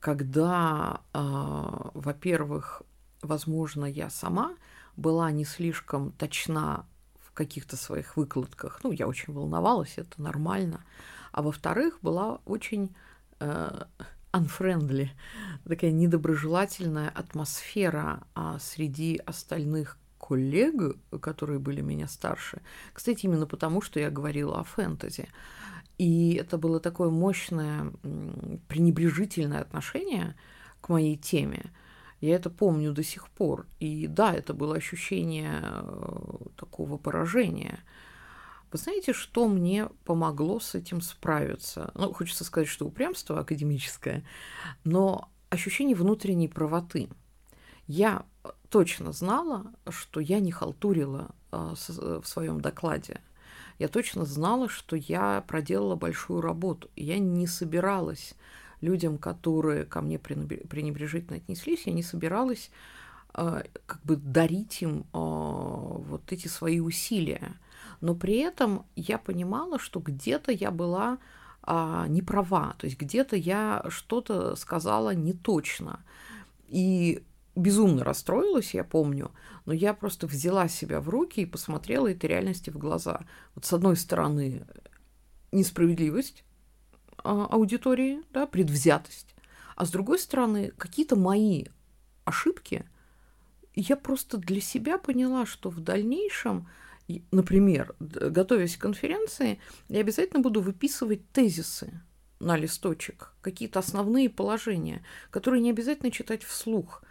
когда, 0.00 1.02
э, 1.12 1.18
во-первых, 1.94 2.82
возможно, 3.22 3.84
я 3.84 4.10
сама 4.10 4.54
была 4.96 5.30
не 5.30 5.44
слишком 5.44 6.12
точна 6.12 6.86
в 7.20 7.32
каких-то 7.32 7.76
своих 7.76 8.16
выкладках. 8.16 8.80
Ну, 8.82 8.92
я 8.92 9.06
очень 9.06 9.32
волновалась, 9.32 9.94
это 9.96 10.20
нормально. 10.20 10.84
А 11.32 11.42
во-вторых, 11.42 11.98
была 12.02 12.40
очень 12.46 12.94
э, 13.40 13.84
unfriendly, 14.32 15.10
такая 15.68 15.90
недоброжелательная 15.90 17.10
атмосфера 17.10 18.22
а 18.34 18.58
среди 18.58 19.20
остальных 19.26 19.98
коллег, 20.18 20.96
которые 21.20 21.58
были 21.58 21.80
меня 21.80 22.08
старше. 22.08 22.62
Кстати, 22.92 23.26
именно 23.26 23.46
потому, 23.46 23.82
что 23.82 24.00
я 24.00 24.10
говорила 24.10 24.60
о 24.60 24.64
фэнтези. 24.64 25.28
И 26.00 26.32
это 26.36 26.56
было 26.56 26.80
такое 26.80 27.10
мощное 27.10 27.92
пренебрежительное 28.68 29.60
отношение 29.60 30.34
к 30.80 30.88
моей 30.88 31.18
теме. 31.18 31.74
Я 32.22 32.36
это 32.36 32.48
помню 32.48 32.94
до 32.94 33.02
сих 33.02 33.28
пор. 33.28 33.66
И 33.80 34.06
да, 34.06 34.32
это 34.32 34.54
было 34.54 34.76
ощущение 34.76 35.60
э, 35.62 36.36
такого 36.56 36.96
поражения. 36.96 37.80
Вы 38.72 38.78
знаете, 38.78 39.12
что 39.12 39.46
мне 39.46 39.90
помогло 40.06 40.58
с 40.58 40.74
этим 40.74 41.02
справиться? 41.02 41.90
Ну, 41.94 42.14
хочется 42.14 42.44
сказать, 42.44 42.68
что 42.68 42.86
упрямство 42.86 43.38
академическое, 43.38 44.24
но 44.84 45.28
ощущение 45.50 45.94
внутренней 45.94 46.48
правоты. 46.48 47.10
Я 47.86 48.24
точно 48.70 49.12
знала, 49.12 49.70
что 49.90 50.20
я 50.20 50.40
не 50.40 50.50
халтурила 50.50 51.34
э, 51.52 51.74
в 51.76 52.24
своем 52.24 52.62
докладе. 52.62 53.20
Я 53.80 53.88
точно 53.88 54.26
знала, 54.26 54.68
что 54.68 54.94
я 54.94 55.42
проделала 55.48 55.96
большую 55.96 56.42
работу. 56.42 56.90
Я 56.96 57.18
не 57.18 57.46
собиралась 57.46 58.34
людям, 58.82 59.16
которые 59.16 59.86
ко 59.86 60.02
мне 60.02 60.18
пренебрежительно 60.18 61.38
отнеслись, 61.38 61.86
я 61.86 61.94
не 61.94 62.02
собиралась 62.02 62.70
э, 63.32 63.62
как 63.86 64.02
бы 64.02 64.16
дарить 64.16 64.82
им 64.82 65.00
э, 65.00 65.04
вот 65.14 66.30
эти 66.30 66.46
свои 66.46 66.80
усилия. 66.80 67.54
Но 68.02 68.14
при 68.14 68.36
этом 68.36 68.84
я 68.96 69.16
понимала, 69.16 69.78
что 69.78 69.98
где-то 69.98 70.52
я 70.52 70.70
была 70.70 71.16
а, 71.62 72.06
не 72.08 72.20
права, 72.20 72.74
то 72.78 72.86
есть 72.86 72.98
где-то 72.98 73.36
я 73.36 73.84
что-то 73.88 74.56
сказала 74.56 75.14
не 75.14 75.32
точно. 75.32 76.00
И 76.68 77.22
безумно 77.60 78.04
расстроилась, 78.04 78.74
я 78.74 78.84
помню, 78.84 79.32
но 79.66 79.72
я 79.72 79.94
просто 79.94 80.26
взяла 80.26 80.68
себя 80.68 81.00
в 81.00 81.08
руки 81.08 81.40
и 81.40 81.46
посмотрела 81.46 82.10
этой 82.10 82.26
реальности 82.26 82.70
в 82.70 82.78
глаза. 82.78 83.20
Вот 83.54 83.64
с 83.64 83.72
одной 83.72 83.96
стороны, 83.96 84.66
несправедливость, 85.52 86.44
а, 87.18 87.46
аудитории, 87.46 88.22
да, 88.32 88.46
предвзятость, 88.46 89.34
а 89.76 89.86
с 89.86 89.90
другой 89.90 90.18
стороны, 90.18 90.72
какие-то 90.76 91.16
мои 91.16 91.66
ошибки, 92.24 92.84
я 93.74 93.96
просто 93.96 94.36
для 94.36 94.60
себя 94.60 94.98
поняла, 94.98 95.46
что 95.46 95.70
в 95.70 95.80
дальнейшем, 95.80 96.68
например, 97.30 97.94
готовясь 97.98 98.76
к 98.76 98.80
конференции, 98.80 99.60
я 99.88 100.00
обязательно 100.00 100.40
буду 100.40 100.60
выписывать 100.60 101.30
тезисы 101.32 102.00
на 102.40 102.56
листочек, 102.56 103.34
какие-то 103.42 103.78
основные 103.78 104.28
положения, 104.30 105.04
которые 105.30 105.62
не 105.62 105.70
обязательно 105.70 106.10
читать 106.10 106.42
вслух, 106.42 107.02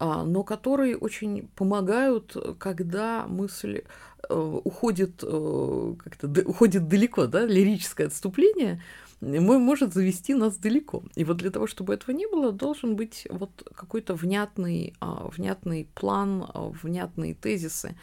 но 0.00 0.44
которые 0.44 0.96
очень 0.96 1.48
помогают, 1.56 2.36
когда 2.58 3.26
мысль 3.26 3.82
э, 4.28 4.60
уходит, 4.64 5.22
э, 5.22 5.94
как-то 5.98 6.28
уходит 6.48 6.88
далеко, 6.88 7.26
да, 7.26 7.44
лирическое 7.44 8.06
отступление, 8.06 8.80
может 9.20 9.94
завести 9.94 10.34
нас 10.34 10.56
далеко. 10.56 11.02
И 11.16 11.24
вот 11.24 11.38
для 11.38 11.50
того, 11.50 11.66
чтобы 11.66 11.94
этого 11.94 12.14
не 12.14 12.26
было, 12.26 12.52
должен 12.52 12.96
быть 12.96 13.26
вот 13.30 13.50
какой-то 13.74 14.14
внятный, 14.14 14.94
а, 15.00 15.28
внятный 15.28 15.88
план, 15.94 16.44
а, 16.48 16.70
внятные 16.82 17.34
тезисы. 17.34 17.96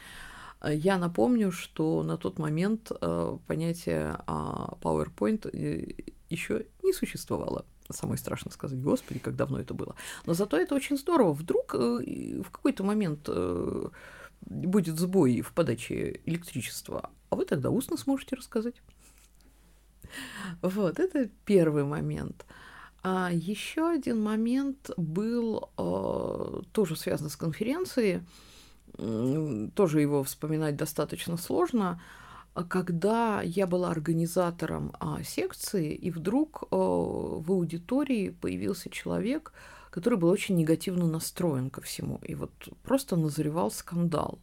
Я 0.63 0.97
напомню, 0.97 1.51
что 1.51 2.03
на 2.03 2.17
тот 2.17 2.39
момент 2.39 2.91
а, 2.91 3.37
понятие 3.47 4.17
PowerPoint 4.27 5.49
э, 5.53 5.93
еще 6.29 6.65
не 6.83 6.91
существовало. 6.91 7.65
Самое 7.91 8.17
страшно 8.17 8.51
сказать, 8.51 8.81
господи, 8.81 9.19
как 9.19 9.35
давно 9.35 9.59
это 9.59 9.73
было. 9.73 9.95
Но 10.25 10.33
зато 10.33 10.57
это 10.57 10.75
очень 10.75 10.97
здорово. 10.97 11.33
Вдруг 11.33 11.75
э, 11.75 12.41
в 12.41 12.49
какой-то 12.49 12.83
момент 12.83 13.25
э, 13.27 13.89
будет 14.41 14.97
сбой 14.97 15.41
в 15.41 15.53
подаче 15.53 16.21
электричества, 16.25 17.11
а 17.29 17.35
вы 17.35 17.45
тогда 17.45 17.69
устно 17.69 17.97
сможете 17.97 18.35
рассказать. 18.35 18.75
Вот, 20.61 20.99
это 20.99 21.29
первый 21.45 21.83
момент. 21.83 22.45
А 23.03 23.29
еще 23.31 23.87
один 23.87 24.21
момент 24.21 24.89
был 24.97 25.69
э, 25.77 26.61
тоже 26.71 26.95
связан 26.95 27.29
с 27.29 27.35
конференцией, 27.35 28.21
тоже 28.97 29.99
его 29.99 30.23
вспоминать 30.23 30.77
достаточно 30.77 31.35
сложно, 31.35 32.01
когда 32.63 33.41
я 33.41 33.67
была 33.67 33.91
организатором 33.91 34.93
а, 34.99 35.21
секции, 35.23 35.93
и 35.93 36.09
вдруг 36.09 36.63
э, 36.63 36.67
в 36.71 37.51
аудитории 37.51 38.29
появился 38.29 38.89
человек, 38.89 39.51
который 39.89 40.17
был 40.17 40.29
очень 40.29 40.55
негативно 40.55 41.05
настроен 41.05 41.69
ко 41.69 41.81
всему, 41.81 42.19
и 42.23 42.33
вот 42.33 42.51
просто 42.83 43.17
назревал 43.17 43.71
скандал. 43.71 44.39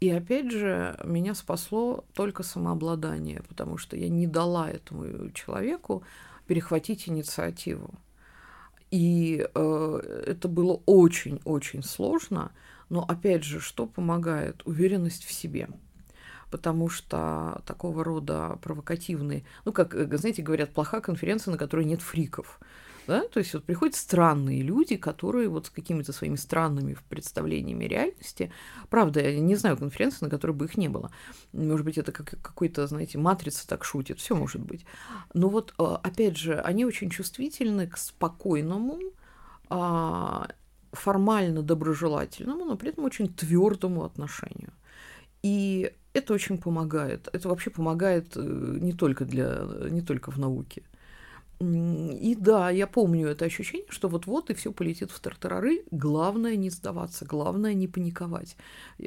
И 0.00 0.10
опять 0.10 0.50
же, 0.52 0.98
меня 1.04 1.34
спасло 1.34 2.04
только 2.14 2.42
самообладание, 2.42 3.42
потому 3.48 3.78
что 3.78 3.96
я 3.96 4.08
не 4.08 4.26
дала 4.26 4.70
этому 4.70 5.30
человеку 5.30 6.04
перехватить 6.46 7.08
инициативу. 7.08 7.94
И 8.90 9.46
э, 9.54 10.22
это 10.26 10.48
было 10.48 10.80
очень-очень 10.86 11.82
сложно, 11.82 12.52
но 12.88 13.04
опять 13.04 13.44
же, 13.44 13.60
что 13.60 13.86
помогает? 13.86 14.62
Уверенность 14.66 15.24
в 15.24 15.32
себе. 15.32 15.68
Потому 16.50 16.88
что 16.88 17.62
такого 17.66 18.04
рода 18.04 18.58
провокативные, 18.62 19.44
ну, 19.64 19.72
как, 19.72 19.94
э, 19.94 20.16
знаете, 20.16 20.42
говорят, 20.42 20.72
плохая 20.72 21.00
конференция, 21.00 21.52
на 21.52 21.58
которой 21.58 21.84
нет 21.84 22.00
фриков. 22.00 22.58
Да? 23.08 23.26
То 23.28 23.40
есть 23.40 23.54
вот 23.54 23.64
приходят 23.64 23.96
странные 23.96 24.60
люди, 24.60 24.96
которые 24.96 25.48
вот 25.48 25.66
с 25.66 25.70
какими-то 25.70 26.12
своими 26.12 26.36
странными 26.36 26.94
представлениями 27.08 27.86
реальности. 27.86 28.52
Правда, 28.90 29.20
я 29.20 29.40
не 29.40 29.56
знаю 29.56 29.78
конференции, 29.78 30.26
на 30.26 30.30
которой 30.30 30.52
бы 30.52 30.66
их 30.66 30.76
не 30.76 30.88
было. 30.88 31.10
Может 31.54 31.86
быть, 31.86 31.96
это 31.96 32.12
как 32.12 32.34
какой-то, 32.42 32.86
знаете, 32.86 33.16
матрица 33.16 33.66
так 33.66 33.82
шутит, 33.82 34.20
все 34.20 34.36
может 34.36 34.60
быть. 34.60 34.84
Но 35.32 35.48
вот, 35.48 35.72
а, 35.78 35.98
опять 36.02 36.36
же, 36.36 36.60
они 36.60 36.84
очень 36.84 37.08
чувствительны 37.08 37.86
к 37.86 37.96
спокойному, 37.96 38.98
а, 39.70 40.48
формально 40.92 41.62
доброжелательному, 41.62 42.66
но 42.66 42.76
при 42.76 42.90
этом 42.90 43.04
очень 43.04 43.32
твердому 43.32 44.04
отношению. 44.04 44.72
И 45.42 45.94
это 46.18 46.34
очень 46.34 46.58
помогает. 46.58 47.28
Это 47.32 47.48
вообще 47.48 47.70
помогает 47.70 48.36
э, 48.36 48.40
не 48.80 48.92
только, 48.92 49.24
для, 49.24 49.66
не 49.90 50.02
только 50.02 50.30
в 50.30 50.38
науке. 50.38 50.82
И 51.60 52.36
да, 52.38 52.70
я 52.70 52.86
помню 52.86 53.26
это 53.26 53.44
ощущение, 53.44 53.88
что 53.90 54.08
вот-вот 54.08 54.48
и 54.50 54.54
все 54.54 54.70
полетит 54.70 55.10
в 55.10 55.18
тартарары. 55.18 55.82
Главное 55.90 56.54
не 56.54 56.70
сдаваться, 56.70 57.24
главное 57.24 57.74
не 57.74 57.88
паниковать. 57.88 58.56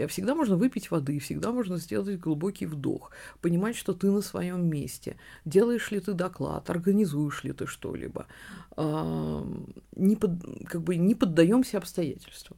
Всегда 0.09 0.35
можно 0.35 0.57
выпить 0.57 0.91
воды, 0.91 1.19
всегда 1.19 1.53
можно 1.53 1.77
сделать 1.77 2.19
глубокий 2.19 2.65
вдох, 2.65 3.11
понимать, 3.39 3.77
что 3.77 3.93
ты 3.93 4.11
на 4.11 4.21
своем 4.21 4.67
месте, 4.67 5.15
делаешь 5.45 5.91
ли 5.91 6.01
ты 6.01 6.11
доклад, 6.11 6.69
организуешь 6.69 7.45
ли 7.45 7.53
ты 7.53 7.67
что-либо. 7.67 8.27
Не, 8.75 10.15
под, 10.17 10.31
как 10.67 10.81
бы 10.81 10.97
не 10.97 11.15
поддаемся 11.15 11.77
обстоятельствам. 11.77 12.57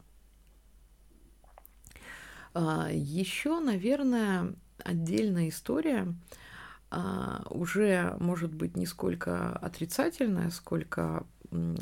А, 2.54 2.88
Еще, 2.90 3.60
наверное, 3.60 4.54
отдельная 4.78 5.48
история– 5.48 6.14
а, 6.96 7.42
уже 7.50 8.14
может 8.20 8.54
быть 8.54 8.76
не 8.76 8.86
сколько 8.86 9.56
отрицательная, 9.56 10.50
сколько 10.50 11.26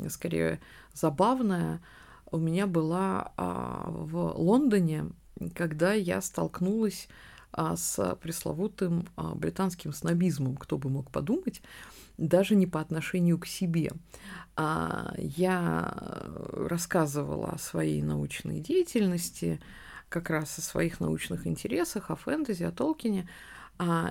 скорее 0.09 0.59
забавная. 0.93 1.81
у 2.31 2.37
меня 2.37 2.65
была 2.65 3.31
а, 3.37 3.85
в 3.89 4.33
Лондоне, 4.39 5.11
когда 5.53 5.93
я 5.93 6.19
столкнулась 6.21 7.07
с 7.55 8.17
пресловутым 8.19 9.07
британским 9.35 9.93
снобизмом, 9.93 10.57
кто 10.57 10.79
бы 10.79 10.89
мог 10.89 11.11
подумать, 11.11 11.61
даже 12.17 12.55
не 12.55 12.65
по 12.65 12.81
отношению 12.81 13.37
к 13.37 13.45
себе. 13.45 13.91
Я 14.57 15.93
рассказывала 16.51 17.51
о 17.51 17.59
своей 17.59 18.01
научной 18.01 18.59
деятельности, 18.59 19.59
как 20.13 20.29
раз 20.29 20.59
о 20.59 20.61
своих 20.61 20.99
научных 20.99 21.47
интересах, 21.47 22.11
о 22.11 22.15
фэнтези, 22.15 22.63
о 22.63 22.71
Толкине. 22.71 23.27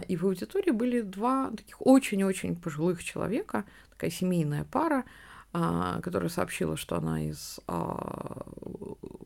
И 0.08 0.16
в 0.16 0.24
аудитории 0.26 0.72
были 0.72 1.00
два 1.00 1.50
таких 1.50 1.80
очень-очень 1.80 2.56
пожилых 2.56 3.04
человека, 3.04 3.64
такая 3.90 4.10
семейная 4.10 4.64
пара, 4.64 5.04
которая 5.52 6.28
сообщила, 6.28 6.76
что 6.76 6.96
она 6.96 7.22
из 7.22 7.60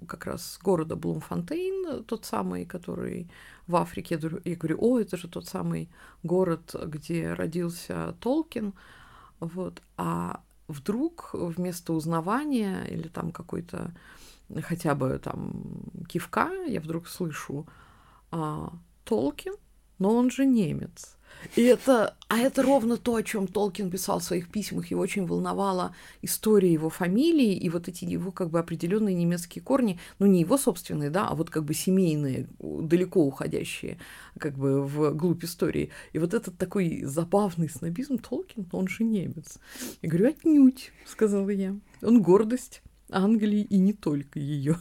как 0.06 0.26
раз 0.26 0.58
города 0.62 0.94
Блумфонтейн, 0.94 2.04
тот 2.04 2.26
самый, 2.26 2.66
который 2.66 3.30
в 3.66 3.76
Африке. 3.76 4.20
Я 4.44 4.56
говорю, 4.56 4.76
о, 4.78 4.98
это 4.98 5.16
же 5.16 5.28
тот 5.28 5.46
самый 5.48 5.88
город, 6.22 6.74
где 6.86 7.32
родился 7.32 8.14
Толкин. 8.20 8.74
Вот. 9.40 9.80
А 9.96 10.42
вдруг 10.68 11.30
вместо 11.32 11.94
узнавания 11.94 12.84
или 12.84 13.08
там 13.08 13.32
какой-то 13.32 13.92
хотя 14.62 14.94
бы 14.94 15.18
там 15.22 15.82
кивка 16.08 16.50
я 16.66 16.80
вдруг 16.80 17.08
слышу 17.08 17.66
а, 18.30 18.72
Толкин, 19.04 19.54
но 19.98 20.14
он 20.14 20.30
же 20.30 20.44
немец. 20.44 21.16
И 21.54 21.62
это, 21.62 22.16
а 22.28 22.38
это 22.38 22.62
ровно 22.62 22.96
то, 22.96 23.14
о 23.14 23.22
чем 23.22 23.46
Толкин 23.46 23.90
писал 23.90 24.20
в 24.20 24.24
своих 24.24 24.50
письмах. 24.50 24.90
Его 24.90 25.00
очень 25.00 25.26
волновала 25.26 25.94
история 26.22 26.72
его 26.72 26.88
фамилии 26.88 27.54
и 27.54 27.68
вот 27.68 27.88
эти 27.88 28.04
его 28.04 28.32
как 28.32 28.50
бы 28.50 28.58
определенные 28.58 29.14
немецкие 29.14 29.62
корни, 29.62 29.98
ну 30.18 30.26
не 30.26 30.40
его 30.40 30.56
собственные, 30.56 31.10
да, 31.10 31.28
а 31.28 31.34
вот 31.34 31.50
как 31.50 31.64
бы 31.64 31.74
семейные, 31.74 32.48
далеко 32.58 33.24
уходящие 33.24 33.98
как 34.38 34.56
бы 34.56 34.82
в 34.82 35.12
глубь 35.12 35.44
истории. 35.44 35.90
И 36.12 36.18
вот 36.18 36.34
этот 36.34 36.56
такой 36.58 37.02
забавный 37.04 37.68
снобизм 37.68 38.18
Толкин, 38.18 38.68
он 38.72 38.88
же 38.88 39.04
немец. 39.04 39.58
Я 40.02 40.08
говорю, 40.08 40.28
отнюдь, 40.28 40.92
сказала 41.06 41.50
я. 41.50 41.76
Он 42.02 42.22
гордость 42.22 42.82
Англии 43.10 43.62
и 43.62 43.78
не 43.78 43.92
только 43.92 44.38
ее. 44.38 44.76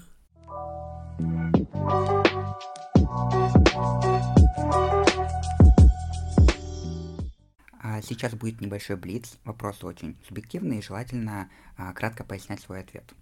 А 7.79 8.01
сейчас 8.01 8.33
будет 8.33 8.61
небольшой 8.61 8.95
блиц, 8.95 9.37
вопросы 9.43 9.85
очень 9.85 10.17
субъективные, 10.27 10.79
и 10.79 10.81
желательно 10.81 11.49
а, 11.77 11.93
кратко 11.93 12.23
пояснять 12.23 12.61
свой 12.61 12.79
ответ. 12.79 13.13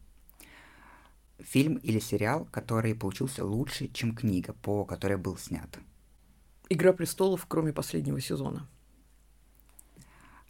Фильм 1.39 1.75
или 1.75 1.99
сериал, 1.99 2.47
который 2.49 2.95
получился 2.95 3.45
лучше, 3.45 3.89
чем 3.89 4.15
книга, 4.15 4.53
по 4.53 4.85
которой 4.85 5.17
был 5.17 5.37
снят. 5.37 5.77
Игра 6.69 6.93
престолов, 6.93 7.45
кроме 7.47 7.73
последнего 7.73 8.21
сезона. 8.21 8.69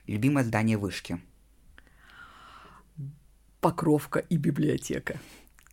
Любимое 0.05 0.43
здание 0.43 0.77
вышки. 0.77 1.19
Покровка 3.63 4.19
и 4.19 4.35
библиотека, 4.35 5.21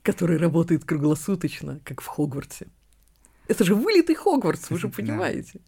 которая 0.04 0.38
работает 0.38 0.84
круглосуточно, 0.84 1.80
как 1.84 2.00
в 2.00 2.06
Хогвартсе. 2.06 2.68
Это 3.48 3.64
же 3.64 3.74
вылитый 3.74 4.14
Хогвартс, 4.14 4.70
вы 4.70 4.78
же 4.78 4.88
понимаете. 4.88 5.60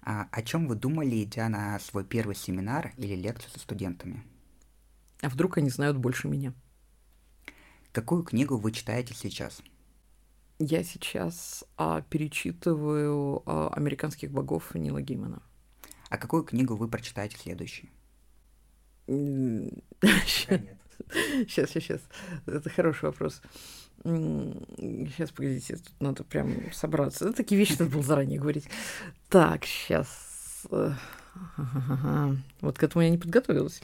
А 0.00 0.26
о 0.32 0.42
чем 0.42 0.66
вы 0.66 0.74
думали, 0.74 1.22
идя 1.22 1.50
на 1.50 1.78
свой 1.80 2.02
первый 2.06 2.34
семинар 2.34 2.94
или 2.96 3.14
лекцию 3.14 3.50
со 3.50 3.58
студентами? 3.58 4.24
А 5.20 5.28
вдруг 5.28 5.58
они 5.58 5.68
знают 5.68 5.98
больше 5.98 6.28
меня? 6.28 6.54
Какую 7.92 8.22
книгу 8.22 8.56
вы 8.56 8.72
читаете 8.72 9.12
сейчас? 9.12 9.60
Я 10.58 10.82
сейчас 10.82 11.64
а, 11.76 12.00
перечитываю 12.00 13.42
а, 13.44 13.68
«Американских 13.68 14.30
богов» 14.30 14.74
Нила 14.74 15.02
Геймана. 15.02 15.42
А 16.08 16.16
какую 16.16 16.44
книгу 16.44 16.74
вы 16.74 16.88
прочитаете 16.88 17.36
следующей? 17.36 17.90
Сейчас, 21.48 21.70
сейчас, 21.70 21.84
сейчас. 21.84 22.00
Это 22.46 22.70
хороший 22.70 23.06
вопрос. 23.06 23.40
Сейчас, 24.04 25.30
погодите, 25.30 25.76
тут 25.76 26.00
надо 26.00 26.24
прям 26.24 26.72
собраться. 26.72 27.26
Это 27.26 27.36
такие 27.36 27.58
вещи 27.58 27.76
надо 27.78 27.92
было 27.92 28.02
заранее 28.02 28.40
говорить. 28.40 28.68
Так, 29.28 29.64
сейчас. 29.64 30.66
Вот 32.60 32.78
к 32.78 32.82
этому 32.82 33.02
я 33.02 33.10
не 33.10 33.18
подготовилась. 33.18 33.80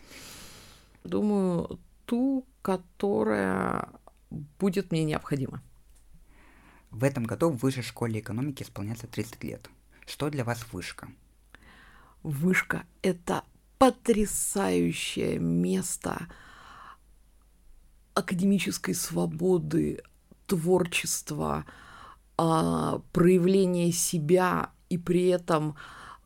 Думаю, 1.04 1.78
ту, 2.04 2.46
которая 2.62 3.88
будет 4.30 4.90
мне 4.90 5.04
необходима. 5.04 5.62
В 6.90 7.04
этом 7.04 7.24
году 7.24 7.50
в 7.50 7.58
Высшей 7.58 7.82
школе 7.82 8.20
экономики 8.20 8.62
исполняется 8.62 9.06
30 9.06 9.44
лет. 9.44 9.70
Что 10.06 10.30
для 10.30 10.44
вас 10.44 10.64
вышка? 10.72 11.08
Вышка— 12.22 12.84
это 13.02 13.44
потрясающее 13.78 15.38
место— 15.38 16.26
академической 18.18 18.94
свободы, 18.94 20.02
творчества, 20.46 21.64
а, 22.36 23.00
проявления 23.12 23.92
себя 23.92 24.70
и 24.88 24.98
при 24.98 25.28
этом 25.28 25.76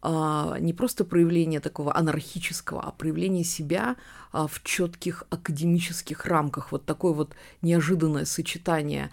а, 0.01 0.57
не 0.59 0.73
просто 0.73 1.05
проявление 1.05 1.61
такого 1.61 1.95
анархического, 1.95 2.83
а 2.83 2.93
проявление 2.93 3.45
себя 3.45 3.97
а, 4.33 4.47
в 4.47 4.63
четких 4.63 5.25
академических 5.29 6.25
рамках. 6.25 6.73
Вот 6.73 6.87
такое 6.87 7.13
вот 7.13 7.35
неожиданное 7.61 8.25
сочетание 8.25 9.11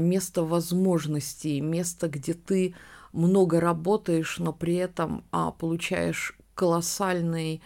места 0.00 0.42
возможностей, 0.42 1.60
места, 1.60 2.08
где 2.08 2.34
ты 2.34 2.74
много 3.12 3.60
работаешь, 3.60 4.38
но 4.38 4.52
при 4.52 4.74
этом 4.74 5.22
получаешь 5.60 6.36
колоссальный 6.56 7.62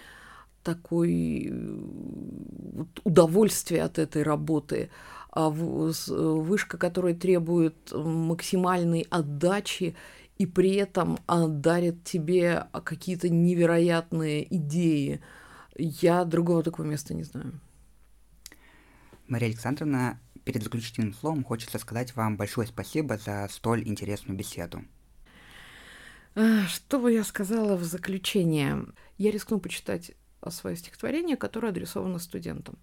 такой 0.62 1.48
э, 1.50 2.84
удовольствие 3.04 3.82
от 3.82 3.98
этой 3.98 4.22
работы, 4.22 4.90
а 5.30 5.48
вышка, 5.48 6.76
которая 6.76 7.14
требует 7.14 7.90
максимальной 7.92 9.06
отдачи 9.10 9.96
и 10.36 10.46
при 10.46 10.74
этом 10.74 11.18
дарит 11.26 12.04
тебе 12.04 12.66
какие-то 12.84 13.30
невероятные 13.30 14.54
идеи. 14.56 15.22
Я 15.76 16.24
другого 16.24 16.62
такого 16.62 16.84
места 16.86 17.14
не 17.14 17.22
знаю. 17.22 17.60
Мария 19.26 19.48
Александровна, 19.48 20.20
перед 20.44 20.62
заключительным 20.62 21.14
словом 21.14 21.44
хочется 21.44 21.78
сказать 21.78 22.14
вам 22.14 22.36
большое 22.36 22.66
спасибо 22.66 23.16
за 23.16 23.48
столь 23.50 23.88
интересную 23.88 24.36
беседу. 24.36 24.84
Что 26.34 26.98
бы 26.98 27.12
я 27.12 27.24
сказала 27.24 27.76
в 27.76 27.84
заключение? 27.84 28.86
Я 29.18 29.30
рискну 29.30 29.60
почитать 29.60 30.12
свое 30.50 30.76
стихотворение, 30.76 31.36
которое 31.36 31.68
адресовано 31.68 32.18
студентам. 32.18 32.78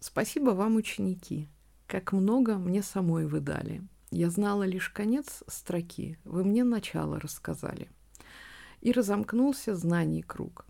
Спасибо 0.00 0.50
вам, 0.50 0.76
ученики, 0.76 1.48
как 1.86 2.12
много 2.12 2.56
мне 2.56 2.82
самой 2.82 3.26
вы 3.26 3.40
дали. 3.40 3.82
Я 4.10 4.28
знала 4.30 4.64
лишь 4.64 4.90
конец 4.90 5.42
строки, 5.46 6.18
вы 6.24 6.44
мне 6.44 6.64
начало 6.64 7.18
рассказали. 7.18 7.88
И 8.80 8.92
разомкнулся 8.92 9.74
знаний 9.74 10.22
круг. 10.22 10.66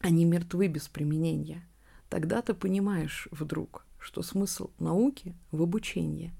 Они 0.00 0.24
мертвы 0.24 0.68
без 0.68 0.88
применения. 0.88 1.68
Тогда 2.08 2.40
ты 2.40 2.54
понимаешь 2.54 3.28
вдруг, 3.30 3.84
что 3.98 4.22
смысл 4.22 4.70
науки 4.78 5.34
в 5.50 5.62
обучении. 5.62 6.32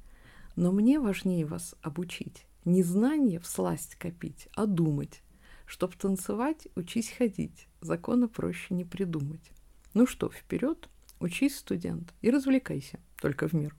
Но 0.56 0.72
мне 0.72 0.98
важнее 0.98 1.44
вас 1.44 1.74
обучить. 1.82 2.46
Не 2.64 2.82
знание 2.82 3.38
в 3.40 3.46
сласть 3.46 3.96
копить, 3.96 4.48
а 4.54 4.66
думать, 4.66 5.22
Чтоб 5.66 5.94
танцевать, 5.94 6.68
учись 6.76 7.10
ходить. 7.10 7.67
Закона 7.80 8.28
проще 8.28 8.74
не 8.74 8.84
придумать. 8.84 9.52
Ну 9.94 10.06
что, 10.06 10.30
вперед, 10.30 10.88
учись, 11.20 11.56
студент, 11.56 12.12
и 12.20 12.30
развлекайся, 12.30 13.00
только 13.20 13.48
в 13.48 13.52
мир. 13.52 13.74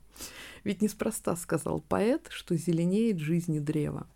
Ведь 0.64 0.82
неспроста 0.82 1.36
сказал 1.36 1.80
поэт, 1.80 2.28
что 2.30 2.56
зеленеет 2.56 3.18
жизни 3.18 3.58
древо. 3.58 4.08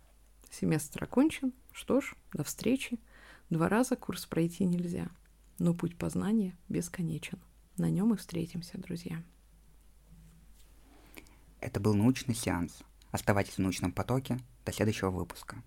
Семестр 0.51 1.03
окончен, 1.03 1.53
что 1.71 2.01
ж, 2.01 2.15
до 2.33 2.43
встречи. 2.43 2.99
Два 3.49 3.69
раза 3.69 3.95
курс 3.95 4.25
пройти 4.25 4.65
нельзя, 4.65 5.09
но 5.59 5.73
путь 5.73 5.97
познания 5.97 6.57
бесконечен. 6.69 7.39
На 7.77 7.89
нем 7.89 8.13
и 8.13 8.17
встретимся, 8.17 8.77
друзья. 8.77 9.21
Это 11.59 11.79
был 11.79 11.93
научный 11.93 12.35
сеанс. 12.35 12.79
Оставайтесь 13.11 13.55
в 13.55 13.59
научном 13.59 13.91
потоке. 13.91 14.39
До 14.65 14.71
следующего 14.71 15.09
выпуска. 15.09 15.57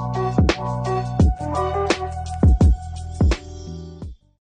Thank 0.00 1.22
you. 1.22 1.27